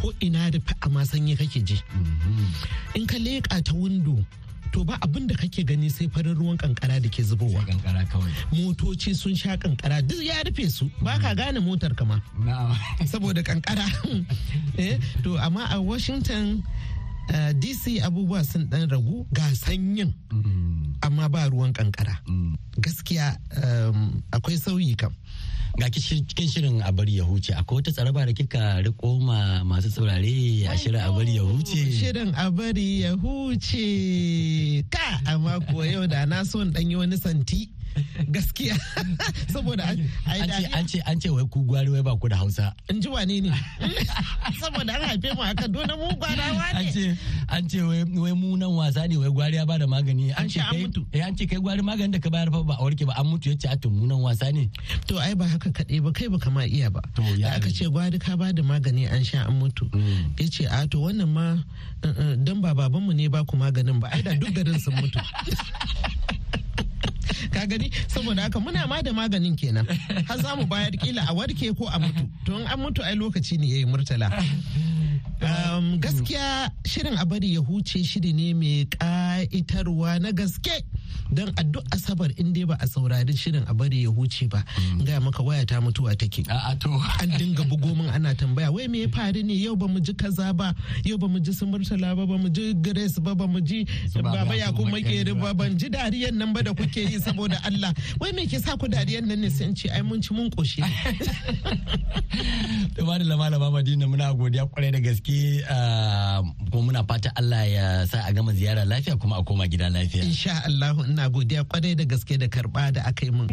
ko 0.00 0.12
ina 0.20 0.50
rufe 0.50 0.70
a 0.82 0.88
sanyi 1.06 1.34
kake 1.36 1.64
ji. 1.66 1.74
Mm-hmm. 1.74 2.94
in 2.94 3.06
ka 3.06 3.16
leƙa 3.18 3.58
ta 3.64 3.72
windo 3.74 4.24
to 4.72 4.84
ba 4.84 4.96
abin 5.02 5.26
da 5.26 5.34
kake 5.34 5.64
gani 5.66 5.88
sai 5.88 6.08
farin 6.08 6.34
ruwan 6.34 6.56
kankara 6.58 7.00
da 7.00 7.08
ke 7.08 7.22
zubowa. 7.22 7.64
Kankara 7.66 8.04
kawai. 8.06 8.32
Motoci 8.52 9.14
sun 9.14 9.34
sha 9.34 9.56
kankara 9.56 10.02
duk 10.02 10.22
ya 10.22 10.42
rufe 10.44 10.70
su. 10.70 10.90
Ba 11.02 11.18
ka 11.18 11.34
gane 11.34 11.58
motar 11.60 11.94
kama 11.96 12.20
saboda 13.04 13.42
kankara. 13.42 13.86
Eh, 14.78 14.98
to 15.22 15.36
amma 15.36 15.68
a 15.72 15.80
washington 15.82 16.62
dc 17.58 18.02
abubuwa 18.02 18.44
sun 18.44 18.68
dan 18.70 18.88
ragu 18.90 19.26
ga 19.32 19.46
sanyin 19.54 20.14
mm. 20.32 20.96
amma 21.02 21.28
ba 21.28 21.48
ruwan 21.48 21.72
kankara 21.72 22.18
mm. 22.26 22.56
gaskiya 22.80 23.36
akwai 24.32 24.58
sauyi 24.58 24.94
kam. 24.96 25.14
Ga 25.78 25.86
cikin 25.90 26.48
shirin 26.50 26.82
a 26.82 26.90
bari 26.92 27.16
ya 27.16 27.24
huce. 27.24 27.54
Akwai 27.54 27.76
wata 27.76 27.92
tsaraba 27.92 28.26
da 28.26 28.32
kika 28.32 28.82
riko 28.82 29.20
ma 29.20 29.62
masu 29.64 29.90
saurare 29.90 30.66
a 30.66 30.76
shirin 30.76 31.00
a 31.00 31.12
bari 31.12 31.36
ya 31.36 31.42
huce. 31.42 31.92
shirin 31.92 32.34
a 32.36 32.50
bari 32.50 33.00
ya 33.00 33.12
huce. 33.14 34.84
Ka 34.90 35.20
amma 35.26 35.60
kuwa 35.60 35.86
yau 35.86 36.06
da 36.06 36.24
na 36.26 36.42
so 36.44 36.60
in 36.60 36.90
yi 36.90 36.96
wani 36.96 37.16
santi. 37.16 37.70
gaskiya. 38.34 38.76
Saboda 39.52 39.84
an 39.90 40.86
ce 40.88 41.00
an 41.06 41.20
ce 41.20 41.28
wai 41.28 41.44
ku 41.50 41.64
gwari 41.64 41.90
wai 41.90 42.02
ba 42.02 42.16
ku 42.16 42.28
da 42.28 42.36
hausa. 42.36 42.74
In 42.88 43.00
ji 43.00 43.08
wane 43.08 43.40
ne? 43.42 43.50
Saboda 44.60 44.94
an 44.94 45.02
haife 45.08 45.30
mu 45.36 45.42
haka 45.42 45.68
dole 45.68 45.94
mu 45.96 46.08
gwarawa 46.16 46.66
ne. 46.74 47.16
An 47.48 47.68
ce 47.68 47.82
an 47.82 48.20
wai 48.20 48.32
mu 48.32 48.56
nan 48.56 48.70
wasa 48.76 49.06
ne 49.08 49.16
wai 49.16 49.30
gwari 49.30 49.56
ya 49.56 49.64
ba 49.66 49.78
da 49.78 49.86
magani. 49.86 50.32
An 50.36 50.48
ce 50.48 50.60
kai 50.60 50.86
eh 51.12 51.20
an 51.22 51.36
ce 51.36 51.46
kai 51.46 51.58
gwari 51.58 51.82
magani 51.82 52.12
da 52.12 52.18
ka 52.18 52.30
bayar 52.30 52.50
fa 52.52 52.62
ba 52.62 52.76
a 52.78 52.82
warke 52.84 53.04
ba. 53.06 53.14
An 53.18 53.26
mutu 53.26 53.50
ya 53.50 53.56
ce 53.56 53.66
a 53.68 53.76
to 53.76 53.90
mu 53.90 54.06
nan 54.06 54.20
wasa 54.22 54.50
ne. 54.52 54.70
To 55.06 55.18
ai 55.18 55.34
ba 55.34 55.46
haka 55.46 55.70
kaɗai 55.70 56.00
ba 56.02 56.10
kai 56.12 56.28
ba 56.28 56.38
kama 56.38 56.66
iya 56.66 56.90
ba. 56.90 57.00
Da 57.14 57.56
aka 57.56 57.70
ce 57.70 57.86
gwari 57.90 58.18
ka 58.18 58.36
ba 58.36 58.52
da 58.52 58.62
magani 58.62 59.10
an 59.10 59.24
sha 59.24 59.46
an 59.48 59.58
mutu. 59.60 59.88
Mm. 59.90 60.38
ya 60.38 60.46
ce 60.48 60.64
a 60.70 60.86
to 60.86 60.98
wannan 61.00 61.28
ma 61.28 61.56
uh, 62.04 62.08
uh, 62.08 62.34
dan 62.36 62.60
ba 62.60 62.74
babanmu 62.74 63.12
ne 63.14 63.28
ba 63.28 63.44
ku 63.44 63.56
maganin 63.56 64.00
ba 64.00 64.08
ai 64.12 64.22
da 64.22 64.32
duk 64.34 64.52
garin 64.54 64.78
sun 64.78 64.94
mutu. 64.94 65.18
Ka 67.60 67.66
gani? 67.66 67.90
Saboda 68.08 68.42
haka 68.42 68.58
muna 68.60 68.86
ma 68.88 69.02
da 69.02 69.12
maganin 69.12 69.56
kenan. 69.56 69.86
Har 70.28 70.38
za 70.38 70.56
mu 70.56 70.64
bayar 70.66 70.92
kila 71.00 71.22
a 71.28 71.34
warke 71.34 71.70
ko 71.76 71.86
a 71.86 71.98
mutu. 72.00 72.24
To 72.46 72.54
an 72.56 72.78
mutu 72.80 73.02
ai 73.04 73.14
lokaci 73.14 73.58
ne 73.58 73.66
yayi 73.66 73.84
murtala. 73.86 74.28
Um, 75.40 75.98
gaskiya 76.00 76.68
shirin 76.84 77.16
a 77.20 77.24
bari 77.24 77.54
ya 77.54 77.60
huce 77.60 78.04
shiri 78.04 78.32
ne 78.34 78.52
mai 78.52 78.84
ka'itarwa 78.90 80.20
na 80.20 80.32
gaske. 80.32 80.84
Don 81.32 81.48
a 81.56 81.64
duk 81.64 81.84
asabar 81.90 82.30
in 82.38 82.52
dai 82.52 82.64
ba 82.64 82.76
a 82.80 82.86
saurari 82.86 83.36
shirin 83.36 83.64
a 83.68 83.74
bari 83.74 84.02
ya 84.04 84.10
huce 84.10 84.48
ba 84.48 84.64
mm. 84.78 85.04
gaya 85.04 85.20
maka 85.20 85.42
waya 85.42 85.66
ta 85.66 85.80
mutuwa 85.80 86.16
take. 86.18 86.44
An 86.50 87.30
dinga 87.38 87.64
bugo 87.68 87.94
min 87.96 88.08
ana 88.10 88.34
tambaya 88.34 88.70
wai 88.72 88.86
me 88.88 89.02
ya 89.02 89.08
faru 89.08 89.42
ne? 89.42 89.54
Yau 89.54 89.76
ba 89.76 89.86
mu 89.88 90.00
ji 90.00 90.12
kaza 90.14 90.52
ba 90.56 90.74
yau 91.04 91.18
ba 91.18 91.28
mu 91.28 91.38
ji 91.40 91.52
su 91.52 91.66
murtala 91.66 92.16
ba 92.16 92.26
ba 92.26 92.36
mu 92.38 92.48
ji 92.48 92.74
grace 92.74 93.18
ba 93.20 93.34
ba 93.34 93.46
mu 93.46 93.60
ji 93.60 93.86
baba 94.22 94.54
ya 94.54 94.72
kuma 94.72 94.90
makeri 94.98 95.32
ba 95.34 95.54
ban 95.54 95.76
ji 95.78 95.88
dariyan 95.88 96.34
nan 96.34 96.52
ba 96.52 96.62
da 96.62 96.72
kuke 96.74 97.00
yi 97.06 97.20
saboda 97.20 97.58
Allah. 97.64 97.92
Wai 98.20 98.32
me 98.32 98.46
ke 98.46 98.58
sa 98.58 98.76
ku 98.76 98.86
dariyan 98.88 99.26
nan 99.26 99.40
ne? 99.40 99.50
Sai 99.50 99.72
ce 99.74 99.88
ai 99.90 100.02
mun 100.02 100.20
ci 100.22 100.34
mun 100.34 100.50
koshi 100.50 100.80
to 102.96 103.04
ba 103.04 103.18
da 103.18 103.36
malama 103.36 103.70
Madina 103.70 104.06
muna 104.06 104.32
godiya 104.34 104.66
ƙwarai 104.66 104.92
da 104.92 104.98
gaske 105.00 105.62
ah, 105.70 106.42
kuma 106.70 106.82
muna 106.92 107.04
fata 107.06 107.30
Allah 107.36 107.64
ya 107.66 108.06
sa 108.06 108.24
a 108.26 108.32
gama 108.32 108.52
ziyara 108.52 108.84
lafiya 108.84 109.16
kuma 109.20 109.36
a 109.38 109.44
koma 109.44 109.66
gida 109.68 109.88
lafiya. 109.90 110.24
Insha 110.24 110.62
Allah 110.66 110.94
ina 111.06 111.28
godiya 111.28 111.64
ƙwarai 111.64 111.94
da 111.96 112.04
gaske 112.04 112.38
da 112.38 112.46
karɓa 112.48 112.92
da 112.92 113.02
aka 113.04 113.24
yi 113.26 113.30
min. 113.32 113.48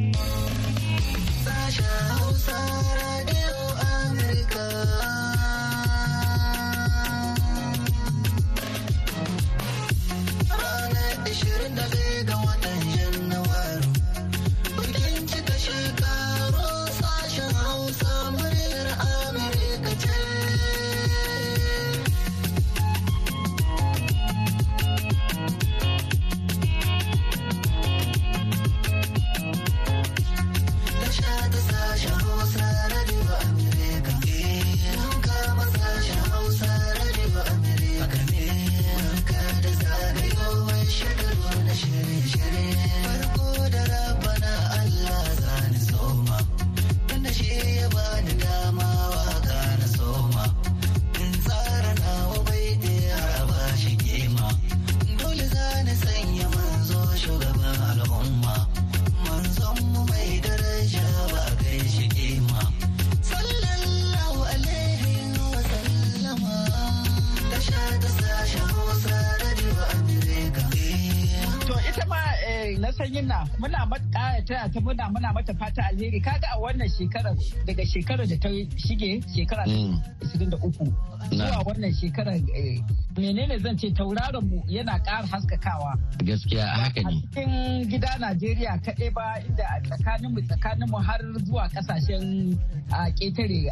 Taya 74.45 74.69
ta 74.73 74.79
muna 74.79 75.09
muna 75.09 75.33
mata 75.33 75.53
fata 75.53 75.81
alheri. 75.89 76.21
Kaga 76.23 76.47
a 76.53 76.59
wannan 76.59 76.89
shekarar 76.89 77.35
daga 77.65 77.83
shekarar 77.85 78.27
da 78.27 78.37
ta 78.37 78.49
shige 78.77 79.21
shekara 79.35 79.63
23 79.65 81.06
zuwa 81.31 81.63
wannan 81.65 81.93
shekarar 81.93 82.35
eh, 82.55 82.81
menene 83.17 83.57
zan 83.59 83.77
ce 83.77 83.91
tauraron 83.93 84.45
mu 84.49 84.63
yana 84.67 84.99
ƙara 85.03 85.27
haskakawa 85.27 85.97
gaskiya 86.23 86.65
haka 86.67 87.01
ne 87.01 87.07
a 87.07 87.11
cikin 87.21 87.89
gida 87.89 88.17
Najeriya 88.19 88.77
kaɗai 88.85 89.13
ba 89.13 89.39
inda 89.47 89.63
a 89.65 89.81
tsakanin 89.81 90.31
mu 90.33 90.41
tsakanin 90.41 90.89
mu 90.89 90.97
har 90.97 91.21
zuwa 91.45 91.69
ƙasashen 91.73 92.57
a 92.91 93.09
ƙetare 93.11 93.71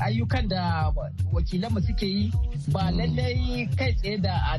ayyukan 0.00 0.48
da 0.48 0.92
wakilanmu 1.32 1.80
suke 1.86 2.06
yi 2.06 2.32
ba 2.72 2.90
mm. 2.90 2.96
lallai 2.98 3.68
kai 3.76 3.92
tsaye 3.94 4.20
da 4.20 4.34
a 4.54 4.58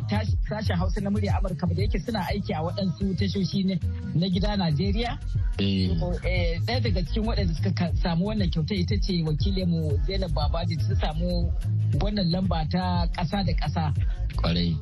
sashen 0.50 0.78
Hausa 0.78 1.02
na 1.02 1.10
murya 1.10 1.38
Amurka 1.38 1.68
ba 1.68 1.74
da 1.74 1.82
yake 1.82 2.00
suna 2.06 2.20
aiki 2.30 2.54
a 2.54 2.62
waɗansu 2.64 3.16
tashoshi 3.18 3.80
na 4.16 4.28
gida 4.28 4.58
Najeriya 4.58 5.18
Eh. 5.60 5.92
Eh, 6.24 6.60
ɗaya 6.66 6.80
daga 6.82 7.02
cikin 7.06 7.24
waɗanda 7.26 7.54
suka 7.54 7.92
samu 8.02 8.26
wannan 8.26 8.50
kyauta 8.50 8.74
ita 8.76 8.98
ce 9.02 9.22
wakilin 9.24 9.70
mu 9.70 9.98
Zainab 10.08 10.34
Babaji 10.34 10.76
ta 10.78 10.96
samu 10.96 11.54
wannan 12.02 12.23
lamba 12.32 12.66
ta 12.72 13.08
ƙasa 13.16 13.44
da 13.46 13.54
ƙasa. 13.54 13.94
Kwarai. 14.36 14.78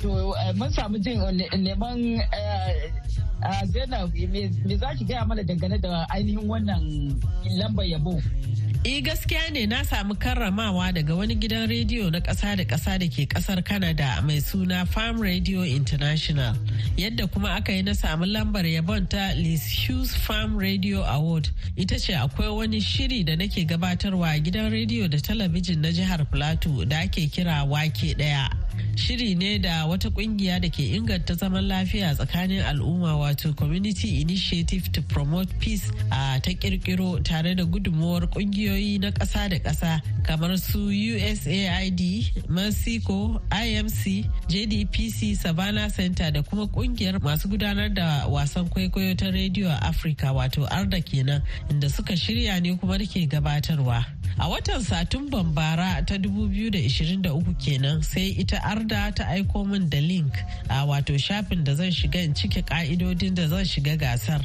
To 0.00 0.34
eh, 0.34 0.52
mun 0.56 0.70
samu 0.70 0.98
jin 0.98 1.20
neman 1.58 2.20
Zainab 3.72 4.12
me 4.14 4.50
za 4.76 4.94
ki 4.98 5.04
gaya 5.04 5.24
mana 5.24 5.42
dangane 5.44 5.80
da 5.80 6.06
ainihin 6.10 6.48
wannan 6.48 7.14
lambar 7.58 7.86
yabo? 7.86 8.20
E 8.84 9.00
gaskiya 9.02 9.50
ne 9.52 9.66
na 9.66 9.84
samu 9.84 10.14
karramawa 10.14 10.92
daga 10.92 11.14
wani 11.14 11.34
gidan 11.34 11.68
rediyo 11.68 12.10
na 12.10 12.20
ƙasa 12.20 12.56
da 12.56 12.64
ƙasa 12.64 12.98
da 12.98 13.06
ke 13.08 13.26
ƙasar 13.28 13.62
Canada 13.64 14.22
mai 14.24 14.38
suna 14.40 14.86
Farm 14.86 15.20
Radio 15.20 15.62
International. 15.62 16.54
Yadda 16.96 17.30
kuma 17.30 17.48
aka 17.56 17.72
yi 17.72 17.82
na 17.82 17.92
samu 17.92 18.24
lambar 18.24 18.64
yabon 18.64 19.06
ta 19.08 19.32
Liz 19.36 19.66
Hughes 19.66 20.14
Farm 20.16 20.56
Radio 20.56 21.02
Award. 21.02 21.50
Ita 21.76 21.98
ce 21.98 22.14
akwai 22.14 22.48
wani 22.56 22.80
shiri 22.80 23.24
da 23.26 23.34
nake 23.36 23.66
gabatarwa 23.68 24.32
gidan 24.42 24.70
rediyo 24.72 25.10
da 25.10 25.18
talabijin 25.18 25.78
na 25.82 25.88
jihar 25.90 26.24
Plateau 26.30 26.84
da 26.86 27.00
ake 27.00 27.26
kira 27.30 27.66
wake 27.68 28.14
ɗaya. 28.16 28.48
Shiri 28.96 29.34
ne 29.36 29.58
da 29.58 29.86
wata 29.86 30.10
ƙungiya 30.10 30.60
da 30.60 30.68
ke 30.68 30.82
inganta 30.96 31.34
zaman 31.36 31.68
lafiya 31.68 32.14
tsakanin 32.14 32.62
al'umma 32.64 33.16
wato 33.16 33.54
Community 33.56 34.20
Initiative 34.20 34.90
to 34.92 35.02
Promote 35.02 35.48
Peace 35.60 35.90
a 36.10 36.40
ta 36.40 36.50
kirkiro 36.52 37.22
tare 37.24 37.54
da 37.54 37.64
gudunmuwar 37.64 38.26
kungiyoyi 38.28 39.00
na 39.00 39.10
ƙasa 39.10 39.48
da 39.48 39.58
ƙasa 39.58 40.00
kamar 40.24 40.58
su 40.58 40.78
USAID, 40.88 42.48
Mexico, 42.48 43.40
IMC, 43.50 44.24
JDPC, 44.48 45.36
Savannah 45.36 45.88
Center 45.90 46.30
da 46.30 46.42
kuma 46.42 46.66
ƙungiyar 46.66 47.20
masu 47.22 47.48
gudanar 47.48 47.92
da 47.94 48.26
wasan 48.28 48.68
kwaikwayo 48.68 49.16
ta 49.16 49.26
rediyo 49.30 49.68
a 49.70 49.88
Afirka 49.88 50.32
wato 50.32 50.66
Arda 50.70 51.00
kenan 51.00 51.42
inda 51.70 51.88
suka 51.90 52.14
shirya 52.16 52.60
ne 52.60 52.76
kuma 52.76 52.98
da 52.98 53.04
ke 53.04 53.26
gabatarwa. 53.28 54.04
A 54.40 54.48
watan 54.48 54.80
Satumban 54.82 55.54
bara 55.54 56.02
ta 56.06 56.14
2023 56.14 57.54
kenan 57.58 58.02
sai 58.02 58.34
ita 58.38 58.56
Arda 58.68 59.12
ta 59.14 59.24
aiko 59.32 59.64
min 59.66 59.88
da 59.88 59.98
link 60.00 60.34
a 60.68 60.84
wato 60.86 61.16
shafin 61.18 61.64
da 61.64 61.74
zan 61.74 61.90
shiga 61.90 62.22
in 62.22 62.34
cike 62.34 62.62
ka'idodin 62.66 63.34
da 63.34 63.48
zan 63.48 63.64
shiga 63.64 63.96
gasar. 63.96 64.44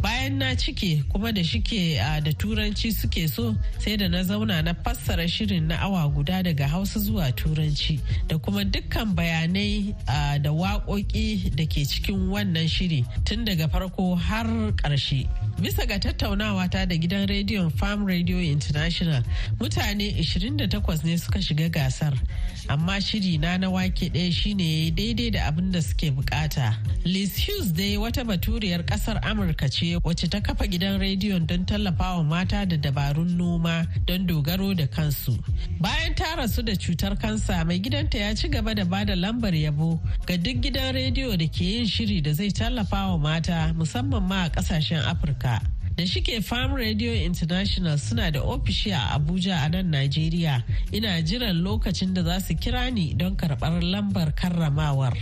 Bayan 0.00 0.38
na 0.38 0.54
cike 0.54 1.02
kuma 1.10 1.32
da 1.32 1.42
shike 1.42 1.96
da 2.22 2.30
turanci 2.32 2.92
suke 2.94 3.28
so 3.28 3.56
sai 3.78 3.96
da 3.96 4.06
na 4.08 4.18
zauna 4.22 4.62
na 4.62 4.72
fassara 4.72 5.26
shirin 5.26 5.66
na 5.68 5.76
awa 5.82 6.08
guda 6.14 6.42
daga 6.44 6.68
Hausa 6.68 7.00
zuwa 7.00 7.32
turanci 7.32 7.98
da 8.28 8.38
kuma 8.38 8.62
dukkan 8.64 9.14
bayanai 9.16 9.94
da 10.42 10.50
waƙoƙi 10.50 11.56
da 11.56 11.64
ke 11.66 11.82
cikin 11.82 12.28
wannan 12.30 12.68
shiri 12.68 13.04
tun 13.24 13.44
daga 13.44 13.68
farko 13.68 14.14
har 14.16 14.46
ƙarshe. 14.78 15.26
Bisa 15.58 15.86
ga 15.88 15.98
tattaunawa 15.98 16.70
ta 16.70 16.84
da 16.84 16.94
gidan 16.96 17.26
rediyon 17.26 17.72
Farm 17.72 18.04
Radio 18.06 18.36
International 18.38 19.22
mutane 19.58 20.12
28 20.22 21.04
ne 21.04 21.16
suka 21.16 21.38
shiga 21.42 21.68
gasar 21.68 22.12
amma 22.68 23.00
shiri 23.00 23.38
na 23.40 23.55
na 23.58 23.70
wake 23.70 24.10
ɗaya 24.10 24.32
shine 24.32 24.90
daidai 24.94 25.30
da 25.32 25.46
abin 25.48 25.70
da 25.72 25.80
suke 25.80 26.10
buƙata. 26.14 26.76
Liz 27.04 27.36
Hughes 27.36 27.72
dai 27.72 27.96
wata 27.96 28.24
baturiyar 28.24 28.82
ƙasar 28.84 29.20
Amurka 29.22 29.68
ce 29.70 29.96
wacce 30.02 30.28
ta 30.30 30.40
kafa 30.40 30.66
gidan 30.66 30.98
rediyon 31.00 31.46
don 31.46 31.64
tallafawa 31.64 32.24
mata 32.24 32.66
da 32.66 32.76
dabarun 32.76 33.36
noma 33.36 33.86
don 34.04 34.26
dogaro 34.26 34.76
da 34.76 34.86
kansu. 34.86 35.38
Bayan 35.80 36.14
ta 36.14 36.36
rasu 36.36 36.64
da 36.64 36.72
cutar 36.72 37.18
kansa 37.20 37.64
mai 37.64 37.78
gidanta 37.78 38.14
ya 38.18 38.34
ci 38.34 38.48
gaba 38.48 38.74
da 38.74 38.84
ba 38.84 39.04
da 39.04 39.14
lambar 39.14 39.52
yabo 39.54 40.00
ga 40.26 40.36
duk 40.36 40.56
gidan 40.62 40.94
rediyo 40.94 41.36
da 41.38 41.46
ke 41.46 41.60
yin 41.60 41.86
shiri 41.86 42.22
da 42.22 42.32
zai 42.32 42.48
tallafawa 42.50 43.18
mata 43.20 43.72
musamman 43.76 44.22
ma 44.26 44.44
a 44.44 44.50
ƙasashen 44.50 45.02
Afirka. 45.04 45.75
Da 45.96 46.04
shike 46.06 46.42
Farm 46.44 46.74
Radio 46.74 47.12
International 47.12 47.96
suna 47.98 48.30
da 48.30 48.40
ofishi 48.42 48.92
a 48.92 49.16
Abuja 49.18 49.64
a 49.64 49.68
nan 49.68 49.90
Najeriya. 49.90 50.62
Ina 50.92 51.22
jiran 51.22 51.62
lokacin 51.62 52.12
da 52.14 52.22
za 52.22 52.38
su 52.40 52.54
kira 52.54 52.90
ni 52.92 53.14
don 53.14 53.34
karɓar 53.36 53.80
lambar 53.82 54.32
karramawar. 54.36 55.16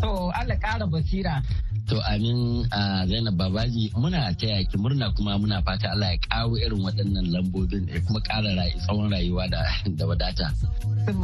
To 0.00 0.32
Allah 0.34 0.56
ƙara 0.56 0.86
basira. 0.88 1.42
To 1.88 2.00
amin 2.08 2.64
a 2.72 3.04
Zainab 3.06 3.36
Babaji 3.36 3.92
muna 3.92 4.32
taya 4.40 4.64
ki 4.70 4.76
murna 4.78 5.14
kuma 5.16 5.38
muna 5.38 5.62
fata 5.64 5.90
Allah 5.92 6.12
ya 6.12 6.18
karo 6.30 6.56
irin 6.56 6.80
waɗannan 6.80 7.28
lambobin 7.32 7.88
ya 7.92 8.00
kuma 8.00 8.20
ƙara 8.20 8.72
tsawon 8.80 9.10
rayuwa 9.12 9.50
da 9.50 10.04
wadata. 10.06 10.48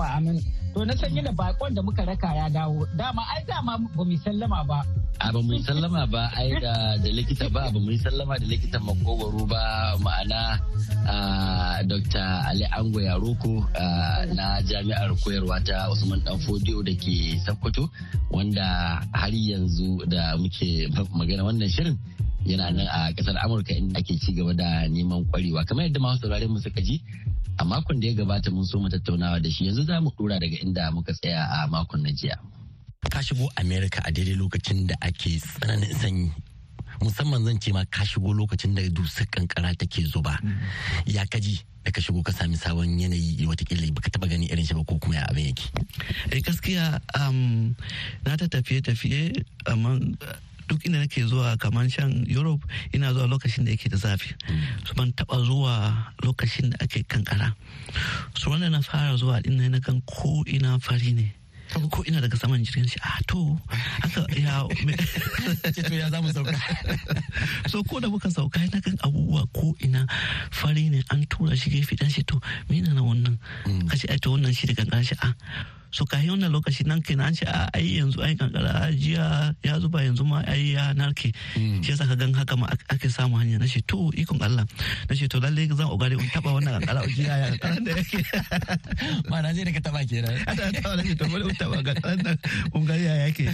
Amin. 0.00 0.40
To 0.74 0.82
na 0.84 0.94
san 0.98 1.14
da 1.14 1.30
bakon 1.30 1.70
da 1.74 1.82
muka 1.82 2.02
raka 2.02 2.34
ya 2.34 2.46
dawo. 2.50 2.82
Dama 2.98 3.22
ai 3.30 3.42
dama 3.46 3.78
ba 3.94 4.02
mu 4.02 4.16
sallama 4.18 4.66
ba. 4.66 4.78
A 5.22 5.30
ba 5.30 5.38
mu 5.38 5.54
sallama 5.62 6.02
ba 6.10 6.22
ai 6.34 6.50
da 6.58 6.98
likita 6.98 7.46
ba 7.54 7.70
ba 7.70 7.78
mu 7.78 7.94
sallama 8.02 8.34
da 8.42 8.46
likitan 8.50 8.82
makogwaro 8.82 9.46
ba 9.46 9.94
ma'ana 10.02 10.58
Dr. 11.86 12.26
Ali 12.50 12.66
Ango 12.74 12.98
Yaroko 12.98 13.62
na 14.34 14.58
jami'ar 14.66 15.14
koyarwa 15.22 15.62
ta 15.62 15.86
Usman 15.94 16.18
Danfodiyo 16.26 16.82
da 16.82 16.90
ke 16.98 17.38
Sokoto 17.46 17.86
wanda 18.34 18.98
har 19.14 19.30
yanzu 19.30 20.02
da 20.10 20.34
muke 20.36 20.64
ke 20.64 20.88
magana 21.12 21.44
wannan 21.44 21.68
shirin 21.68 21.98
yana 22.44 22.70
nan 22.70 22.86
a 22.88 23.12
ƙasar 23.16 23.36
amurka 23.44 23.72
inda 23.74 23.98
ake 23.98 24.18
ci 24.20 24.32
gaba 24.32 24.54
da 24.54 24.86
neman 24.88 25.24
kwarewa 25.28 25.64
kamar 25.66 25.84
yadda 25.88 26.00
masu 26.00 26.20
saurare 26.28 26.48
mu 26.48 26.60
suka 26.60 26.80
ji 26.80 27.02
a 27.58 27.64
makon 27.64 28.00
da 28.00 28.06
ya 28.08 28.14
gabata 28.14 28.50
mun 28.50 28.64
so 28.64 28.78
mu 28.78 28.88
tattaunawa 28.88 29.40
da 29.42 29.48
shi. 29.50 29.66
Yanzu 29.66 29.86
za 29.86 30.00
mu 30.00 30.10
dora 30.18 30.38
daga 30.40 30.58
inda 30.58 30.90
muka 30.92 31.12
tsaya 31.14 31.46
a 31.62 31.68
makon 31.70 32.02
na 32.02 32.10
jiya. 32.10 32.34
Ka 33.10 33.20
shigo 33.22 33.46
america 33.56 34.02
a 34.04 34.10
daidai 34.10 34.34
lokacin 34.34 34.86
da 34.86 34.94
ake 35.02 35.38
tsananin 35.38 35.94
sanyi. 35.94 36.32
Musamman 37.00 37.44
zan 37.44 37.58
ce 37.60 37.72
ma 37.72 37.84
ka 37.86 38.02
shigo 38.04 38.34
lokacin 38.34 38.74
da 38.74 38.82
dusar 38.90 39.26
kankara 39.30 39.74
take 39.78 40.02
zuba. 40.02 40.34
Ya 41.06 41.22
kaji 41.30 41.60
da 41.84 41.90
ka 41.94 42.00
shigo 42.00 42.24
ka 42.24 42.32
sami 42.32 42.56
sabon 42.56 42.98
yanayi 42.98 43.46
wataƙila 43.46 43.86
baka 43.94 44.10
taba 44.10 44.26
gani 44.26 44.50
irin 44.50 44.66
shi 44.66 44.74
ba 44.74 44.82
ko 44.84 44.98
kuma 44.98 45.14
ya 45.14 45.26
abin 45.30 45.54
yake? 45.54 45.70
Eh 46.34 46.40
gaskiya 46.42 46.98
um, 47.14 47.76
na 48.26 48.34
ta 48.36 48.46
tafiye 48.50 48.82
tafiye 48.82 49.30
amma 49.70 50.00
duk 50.68 50.84
inda 50.86 50.98
nake 50.98 51.24
zuwa 51.26 51.56
kamar 51.58 51.88
shan 51.90 52.24
europe 52.28 52.64
ina 52.92 53.12
zuwa 53.12 53.26
lokacin 53.26 53.64
da 53.64 53.70
yake 53.70 53.88
da 53.88 53.96
zafi. 53.96 54.34
Su 54.84 54.94
ban 54.94 55.12
taba 55.12 55.42
zuwa 55.44 55.94
lokacin 56.22 56.70
da 56.70 56.76
ake 56.80 57.02
kankara. 57.08 57.54
Su 58.34 58.50
wanda 58.50 58.68
na 58.70 58.80
fara 58.82 59.16
zuwa 59.16 59.42
din 59.42 59.60
na 59.70 59.80
kan 59.80 60.00
ko 60.06 60.44
ina 60.46 60.78
fari 60.78 61.12
ne. 61.12 61.34
Ko 61.90 62.04
ina 62.06 62.20
daga 62.20 62.36
saman 62.36 62.62
jirgin 62.64 62.86
shi. 62.88 62.98
A 63.02 63.08
ah, 63.08 63.18
to 63.26 63.58
haka 64.02 64.26
ya 64.38 64.62
to 65.88 65.94
ya 65.94 66.10
za 66.10 66.22
mu 66.22 66.28
sauka? 66.32 66.54
So 67.70 67.82
ko 67.82 68.00
da 68.00 68.08
muka 68.08 68.30
sauka 68.30 68.60
na 68.72 68.80
kan 68.80 68.96
abubuwa 69.02 69.48
ko 69.52 69.74
ina 69.82 70.06
fari 70.50 70.90
ne. 70.90 71.02
An 71.10 71.24
tura 71.26 71.56
shi 71.56 71.70
gefe 71.70 71.96
dan 71.98 72.08
shi 72.10 72.22
to 72.22 72.40
mina 72.70 72.94
na 72.94 73.02
wannan? 73.02 73.38
Mm. 73.66 73.88
kashi 73.90 74.08
ai 74.10 74.18
to 74.18 74.30
wannan 74.30 74.54
shi 74.54 74.66
daga 74.70 75.02
shi. 75.04 75.14
A 75.20 75.26
ah, 75.28 75.34
so 75.94 76.02
yi 76.18 76.26
wannan 76.28 76.50
lokaci 76.50 76.82
nan 76.90 76.98
kenan 77.06 77.30
an 77.30 77.34
ce 77.38 77.46
a 77.46 77.70
ai 77.72 78.02
yanzu 78.02 78.18
ai 78.18 78.34
kankara 78.34 78.90
jiya 78.98 79.54
ya 79.62 79.78
zuba 79.78 80.02
yanzu 80.02 80.26
ma 80.26 80.42
ai 80.42 80.74
ya 80.74 80.90
narke. 80.92 81.30
Hmm. 81.54 81.82
shi 81.86 81.92
yasa 81.94 82.08
ka 82.10 82.16
gan 82.18 82.34
haka 82.34 82.56
ma 82.58 82.66
ake 82.90 83.06
samu 83.06 83.38
hanya. 83.38 83.58
Na 83.62 83.66
ce 83.70 83.78
to 83.86 84.10
ikon 84.18 84.42
Allah. 84.42 84.66
Na 85.08 85.14
ce 85.14 85.28
to 85.30 85.38
lalle 85.38 85.62
zan 85.70 85.86
ogare 85.86 86.18
in 86.18 86.26
taba 86.34 86.50
wannan 86.50 86.82
kankara. 86.82 87.06
Jiya 87.14 87.34
ya 87.38 87.46
kankara 87.54 87.78
da 87.86 87.92
yake. 87.94 88.18
Ma 89.30 89.38
na 89.40 89.52
je 89.54 89.62
daga 89.62 89.80
taba 89.86 90.02
kenan 90.02 90.34
ana 90.50 90.72
taba 90.74 90.96
na 90.98 91.02
ce 91.06 91.14
to 91.14 91.24
bari 91.30 91.44
in 91.46 91.54
taba 91.62 91.78
ga 91.86 91.94
kankara 91.94 92.34
ungari 92.74 93.04
ya 93.06 93.14
yake 93.30 93.46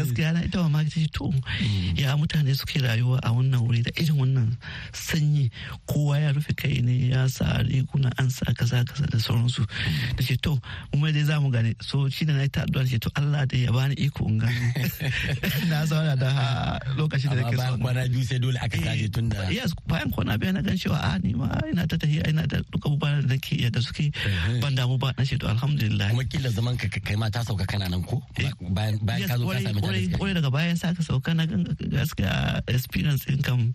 gaskiya 0.00 0.32
na 0.32 0.40
ita 0.48 0.64
ma 0.72 0.80
ce 0.88 1.04
to 1.12 1.28
hmm. 1.28 1.92
ya 1.92 2.16
mutane 2.16 2.56
suke 2.56 2.80
rayuwa 2.80 3.20
a 3.20 3.36
wannan 3.36 3.60
wuri 3.68 3.84
da 3.84 3.92
irin 4.00 4.16
wannan 4.16 4.48
sanyi? 4.96 5.52
Kowa 5.84 6.16
ya 6.24 6.32
rufe 6.32 6.56
kai 6.56 6.80
ne 6.80 6.96
ya 7.12 7.28
sa 7.28 7.60
riguna 7.60 8.08
an 8.16 8.30
sa 8.32 8.48
kaza 8.56 8.80
kaza 8.88 9.04
da 9.12 9.20
sauransu. 9.20 9.68
Da 9.68 10.16
hmm. 10.16 10.24
ce 10.24 10.40
to 10.40 10.56
mu 10.96 11.12
dai 11.12 11.20
za 11.28 11.36
mu 11.36 11.52
gane 11.52 11.76
so 11.82 12.06
shi 12.08 12.24
da 12.24 12.32
na 12.38 12.46
ta 12.48 12.62
addu'a 12.62 12.86
ce 12.86 12.98
to 13.02 13.10
Allah 13.18 13.42
da 13.46 13.56
ya 13.58 13.72
bani 13.74 13.94
iko 13.98 14.28
in 14.30 14.38
gano 14.38 14.54
na 15.70 15.82
zauna 15.86 16.14
da 16.16 16.30
lokacin 16.96 17.34
da 17.34 17.42
nake 17.42 17.56
so. 17.58 17.76
kwana 17.82 18.06
biyu 18.08 18.24
sai 18.24 18.38
dole 18.38 18.58
aka 18.62 18.78
saje 18.78 19.08
tun 19.10 19.28
da 19.28 19.50
yes 19.50 19.74
bayan 19.90 20.10
kwana 20.14 20.38
biyu 20.38 20.52
na 20.54 20.62
gan 20.62 20.76
cewa 20.78 20.98
a 21.02 21.18
ni 21.18 21.34
ma 21.34 21.50
ina 21.70 21.86
ta 21.86 21.96
tahiya 21.98 22.24
ina 22.30 22.46
da 22.46 22.62
duka 22.72 22.88
abubuwan 22.88 23.22
da 23.22 23.34
nake 23.34 23.70
da 23.70 23.80
suke. 23.80 24.10
Ban 24.60 24.74
damu 24.74 24.98
ba 24.98 25.12
na 25.16 25.24
ce 25.24 25.36
to 25.38 25.46
alhamdulillah. 25.48 26.10
Kuma 26.10 26.24
kila 26.24 26.48
zaman 26.50 26.76
ka 26.76 26.88
kai 26.88 27.16
ma 27.16 27.30
ta 27.30 27.40
sauka 27.44 27.64
kana 27.66 27.88
nan 27.88 28.02
ko? 28.02 28.20
Eh, 28.36 28.50
bayan 28.72 28.98
bayan 29.02 29.28
ka 29.28 29.36
zo 29.38 29.46
ka 29.48 29.60
sami 29.60 29.80
ta 30.10 30.18
kore 30.18 30.32
daga 30.34 30.50
bayan 30.50 30.76
sa 30.76 30.92
ka 30.92 31.02
sauka 31.02 31.30
na 31.34 31.46
gan 31.46 31.62
gaskiya 31.78 32.60
experience 32.68 33.24
din 33.24 33.40
kam 33.42 33.72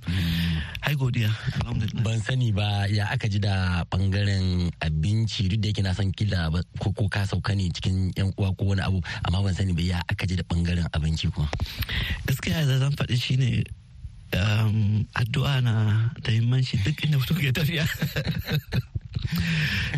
hai 0.84 0.94
godiya 1.00 1.32
alhamdulillah. 1.64 2.04
Ban 2.04 2.20
sani 2.22 2.52
ba 2.52 2.86
ya 2.92 3.08
aka 3.10 3.28
ji 3.32 3.40
da 3.40 3.84
ɓangaren 3.90 4.70
abinci 4.84 5.48
duk 5.48 5.60
da 5.64 5.68
yake 5.72 5.82
na 5.84 5.94
san 5.96 6.12
kila 6.12 6.52
ko 6.80 6.92
ka 7.10 7.24
sauka 7.26 7.56
ne 7.56 7.70
cikin 7.72 7.87
yan 8.16 8.32
uwa 8.38 8.56
ko 8.56 8.66
wani 8.74 8.82
abu 8.82 9.02
amma 9.26 9.44
ban 9.44 9.54
sani 9.54 9.74
ba 9.74 9.82
ya 9.82 10.02
aka 10.08 10.26
ji 10.28 10.36
da 10.36 10.44
ɓangaren 10.44 10.88
abinci 10.94 11.28
kuma. 11.32 11.50
Gaskiya 12.26 12.66
da 12.66 12.80
zan 12.80 12.94
faɗi 12.96 13.18
shine 13.20 13.64
um, 14.34 15.06
addu'a 15.16 15.62
na 15.62 16.10
da 16.24 16.32
himmanci 16.32 16.78
duk 16.84 17.04
inda 17.04 17.18
mutum 17.18 17.38
ke 17.38 17.52
tafiya. 17.54 17.86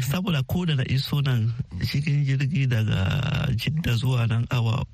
Saboda 0.10 0.42
ko 0.48 0.66
da 0.66 0.76
na 0.76 0.84
iso 0.90 1.22
nan 1.22 1.54
cikin 1.86 2.26
jirgi 2.26 2.68
daga 2.70 3.48
jidda 3.56 3.96
zuwa 3.98 4.28
nan 4.30 4.46
awa 4.50 4.86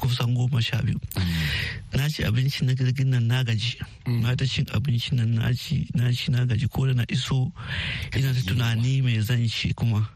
kusan 0.00 0.34
goma 0.34 0.60
sha 0.62 0.82
biyu 0.82 0.98
na 1.94 2.08
ci 2.08 2.22
abinci 2.24 2.64
na 2.64 2.74
jirgin 2.74 3.08
nan 3.10 3.26
na 3.26 3.42
gaji. 3.44 3.78
Na 4.06 4.34
ta 4.36 4.44
cin 4.46 4.66
abinci 4.74 5.14
nan 5.16 5.34
na 5.34 5.52
ci 5.52 5.88
na 5.94 6.12
ci 6.12 6.30
na 6.30 6.44
gaji. 6.44 6.68
Ko 6.68 6.86
da 6.86 6.92
na 6.94 7.04
iso 7.08 7.50
ina 8.16 8.32
da 8.32 8.40
tunani 8.44 9.02
mai 9.02 9.20
zan 9.20 9.46
ci 9.48 9.72
kuma. 9.74 10.08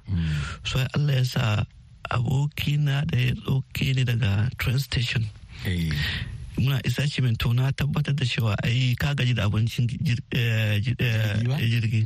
So 0.65 0.79
Allah 0.95 1.15
ya 1.15 1.25
sa 1.25 1.65
abokina 2.11 3.05
da 3.07 3.19
ya 3.19 3.35
ɗauke 3.35 3.95
ni 3.95 4.05
daga 4.05 4.51
train 4.59 4.79
station. 4.79 5.25
Eh. 5.65 5.91
muna 6.59 6.81
isa 6.85 7.03
min 7.23 7.37
na 7.55 7.73
tabbatar 7.73 8.15
da 8.15 8.25
cewa 8.25 8.55
ai 8.63 8.95
ka 8.99 9.15
gaji 9.15 9.35
da 9.35 9.45
abincin 9.49 9.89
eh, 10.31 10.81
eh, 10.99 11.69
jirgi 11.71 12.05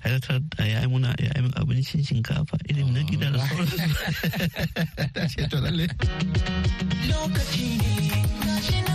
haifar 0.00 0.40
da 0.56 0.64
ya 0.64 0.80
yi 0.82 0.86
muna 0.88 1.14
ya 1.18 1.30
yi 1.36 1.50
abincin 1.56 2.02
shinkafa 2.04 2.56
irin 2.68 2.92
na 2.92 3.02
gida 3.02 3.30
da 3.30 3.38
sauransu. 3.38 3.78
Lokaci 7.08 7.78
ne 7.78 8.87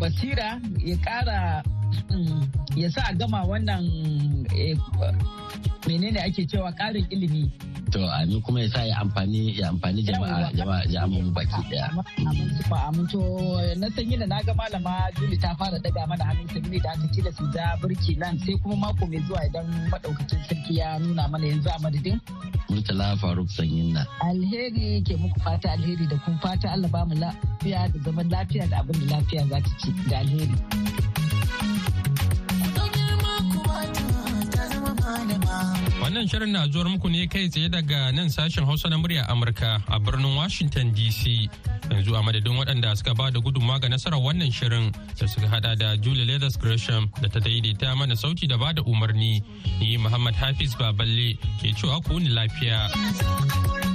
basira 0.00 0.60
ya 0.78 0.96
kara 0.96 1.62
ya 2.76 2.88
sa 2.90 3.12
gama 3.14 3.44
wannan 3.46 3.84
eh, 4.54 4.76
menene 5.86 6.20
ake 6.24 6.46
cewa 6.46 6.72
karin 6.72 7.06
ilimi? 7.10 7.50
To 7.94 8.02
amin 8.10 8.42
kuma 8.42 8.60
ya 8.66 8.68
sa 8.74 8.82
ya 8.82 8.96
amfani 8.98 9.54
ya 9.54 9.68
amfani 9.70 10.02
jama'a 10.02 10.50
jama'a 10.50 10.82
jama'a 10.90 11.30
baki 11.30 11.60
ɗaya. 11.70 11.86
Amin 12.74 13.06
to 13.06 13.20
na 13.78 13.86
san 13.94 14.10
da 14.18 14.26
na 14.26 14.42
ga 14.42 14.52
malama 14.58 15.06
Juli 15.14 15.36
ta 15.38 15.54
fara 15.54 15.78
daga 15.78 16.02
mana 16.08 16.24
hannun 16.26 16.48
sabili 16.50 16.82
da 16.82 16.90
aka 16.90 17.22
da 17.22 17.30
su 17.30 17.44
ja 17.54 17.76
birki 17.80 18.18
nan 18.18 18.34
sai 18.42 18.58
kuma 18.62 18.76
mako 18.76 19.06
mai 19.06 19.20
zuwa 19.28 19.40
idan 19.46 19.66
madaukakin 19.94 20.40
sarki 20.48 20.74
ya 20.82 20.98
nuna 20.98 21.28
mana 21.28 21.46
yanzu 21.46 21.70
a 21.70 21.78
madadin. 21.78 22.18
Murtala 22.68 23.14
Faruk 23.20 23.46
Sanyin 23.52 23.92
na. 23.94 24.02
Alheri 24.26 24.98
ke 25.06 25.14
muku 25.20 25.38
fata 25.44 25.68
alheri 25.78 26.06
da 26.10 26.16
kun 26.24 26.34
fata 26.42 26.72
Allah 26.74 26.88
ba 26.90 27.04
mu 27.06 27.14
lafiya 27.14 27.86
da 27.94 27.98
zaman 28.04 28.26
lafiya 28.30 28.66
da 28.70 28.82
abin 28.82 28.98
da 29.06 29.16
lafiya 29.16 29.46
za 29.48 29.58
ta 29.62 29.70
ci. 29.78 29.90
Da 30.10 30.18
alheri. 30.18 30.56
Wannan 36.14 36.30
shirin 36.30 36.52
na 36.54 36.68
zuwar 36.70 36.86
muku 36.86 37.10
ne 37.10 37.26
kai 37.26 37.48
tsaye 37.50 37.66
daga 37.68 38.12
nan 38.14 38.28
sashen 38.30 38.62
Hausa 38.64 38.88
na 38.88 38.96
murya 38.96 39.26
Amurka 39.26 39.82
a 39.90 39.98
birnin 39.98 40.36
Washington 40.36 40.94
DC. 40.94 41.50
Yanzu 41.90 42.14
a 42.14 42.22
madadin 42.22 42.54
waɗanda 42.54 42.96
suka 42.96 43.14
ba 43.14 43.32
da 43.32 43.40
gudunmawa 43.40 43.80
ga 43.82 43.88
nasarar 43.88 44.22
wannan 44.22 44.52
shirin 44.54 44.94
da 45.18 45.26
suka 45.26 45.48
hada 45.48 45.74
da 45.74 45.96
Julie 45.96 46.24
Leathers 46.24 46.56
Gresham 46.56 47.10
da 47.20 47.26
ta 47.26 47.40
daidaita 47.40 47.96
mana 47.98 48.14
sauti 48.14 48.46
da 48.46 48.56
ba 48.56 48.72
da 48.72 48.82
umarni. 48.82 49.42
Ni 49.80 49.96
Muhammad 49.96 50.36
Hafiz 50.36 50.76
Baballe 50.76 51.34
ke 51.58 51.74
cewa 51.74 51.98
ku 52.06 52.20
ni 52.20 52.28
lafiya. 52.30 53.93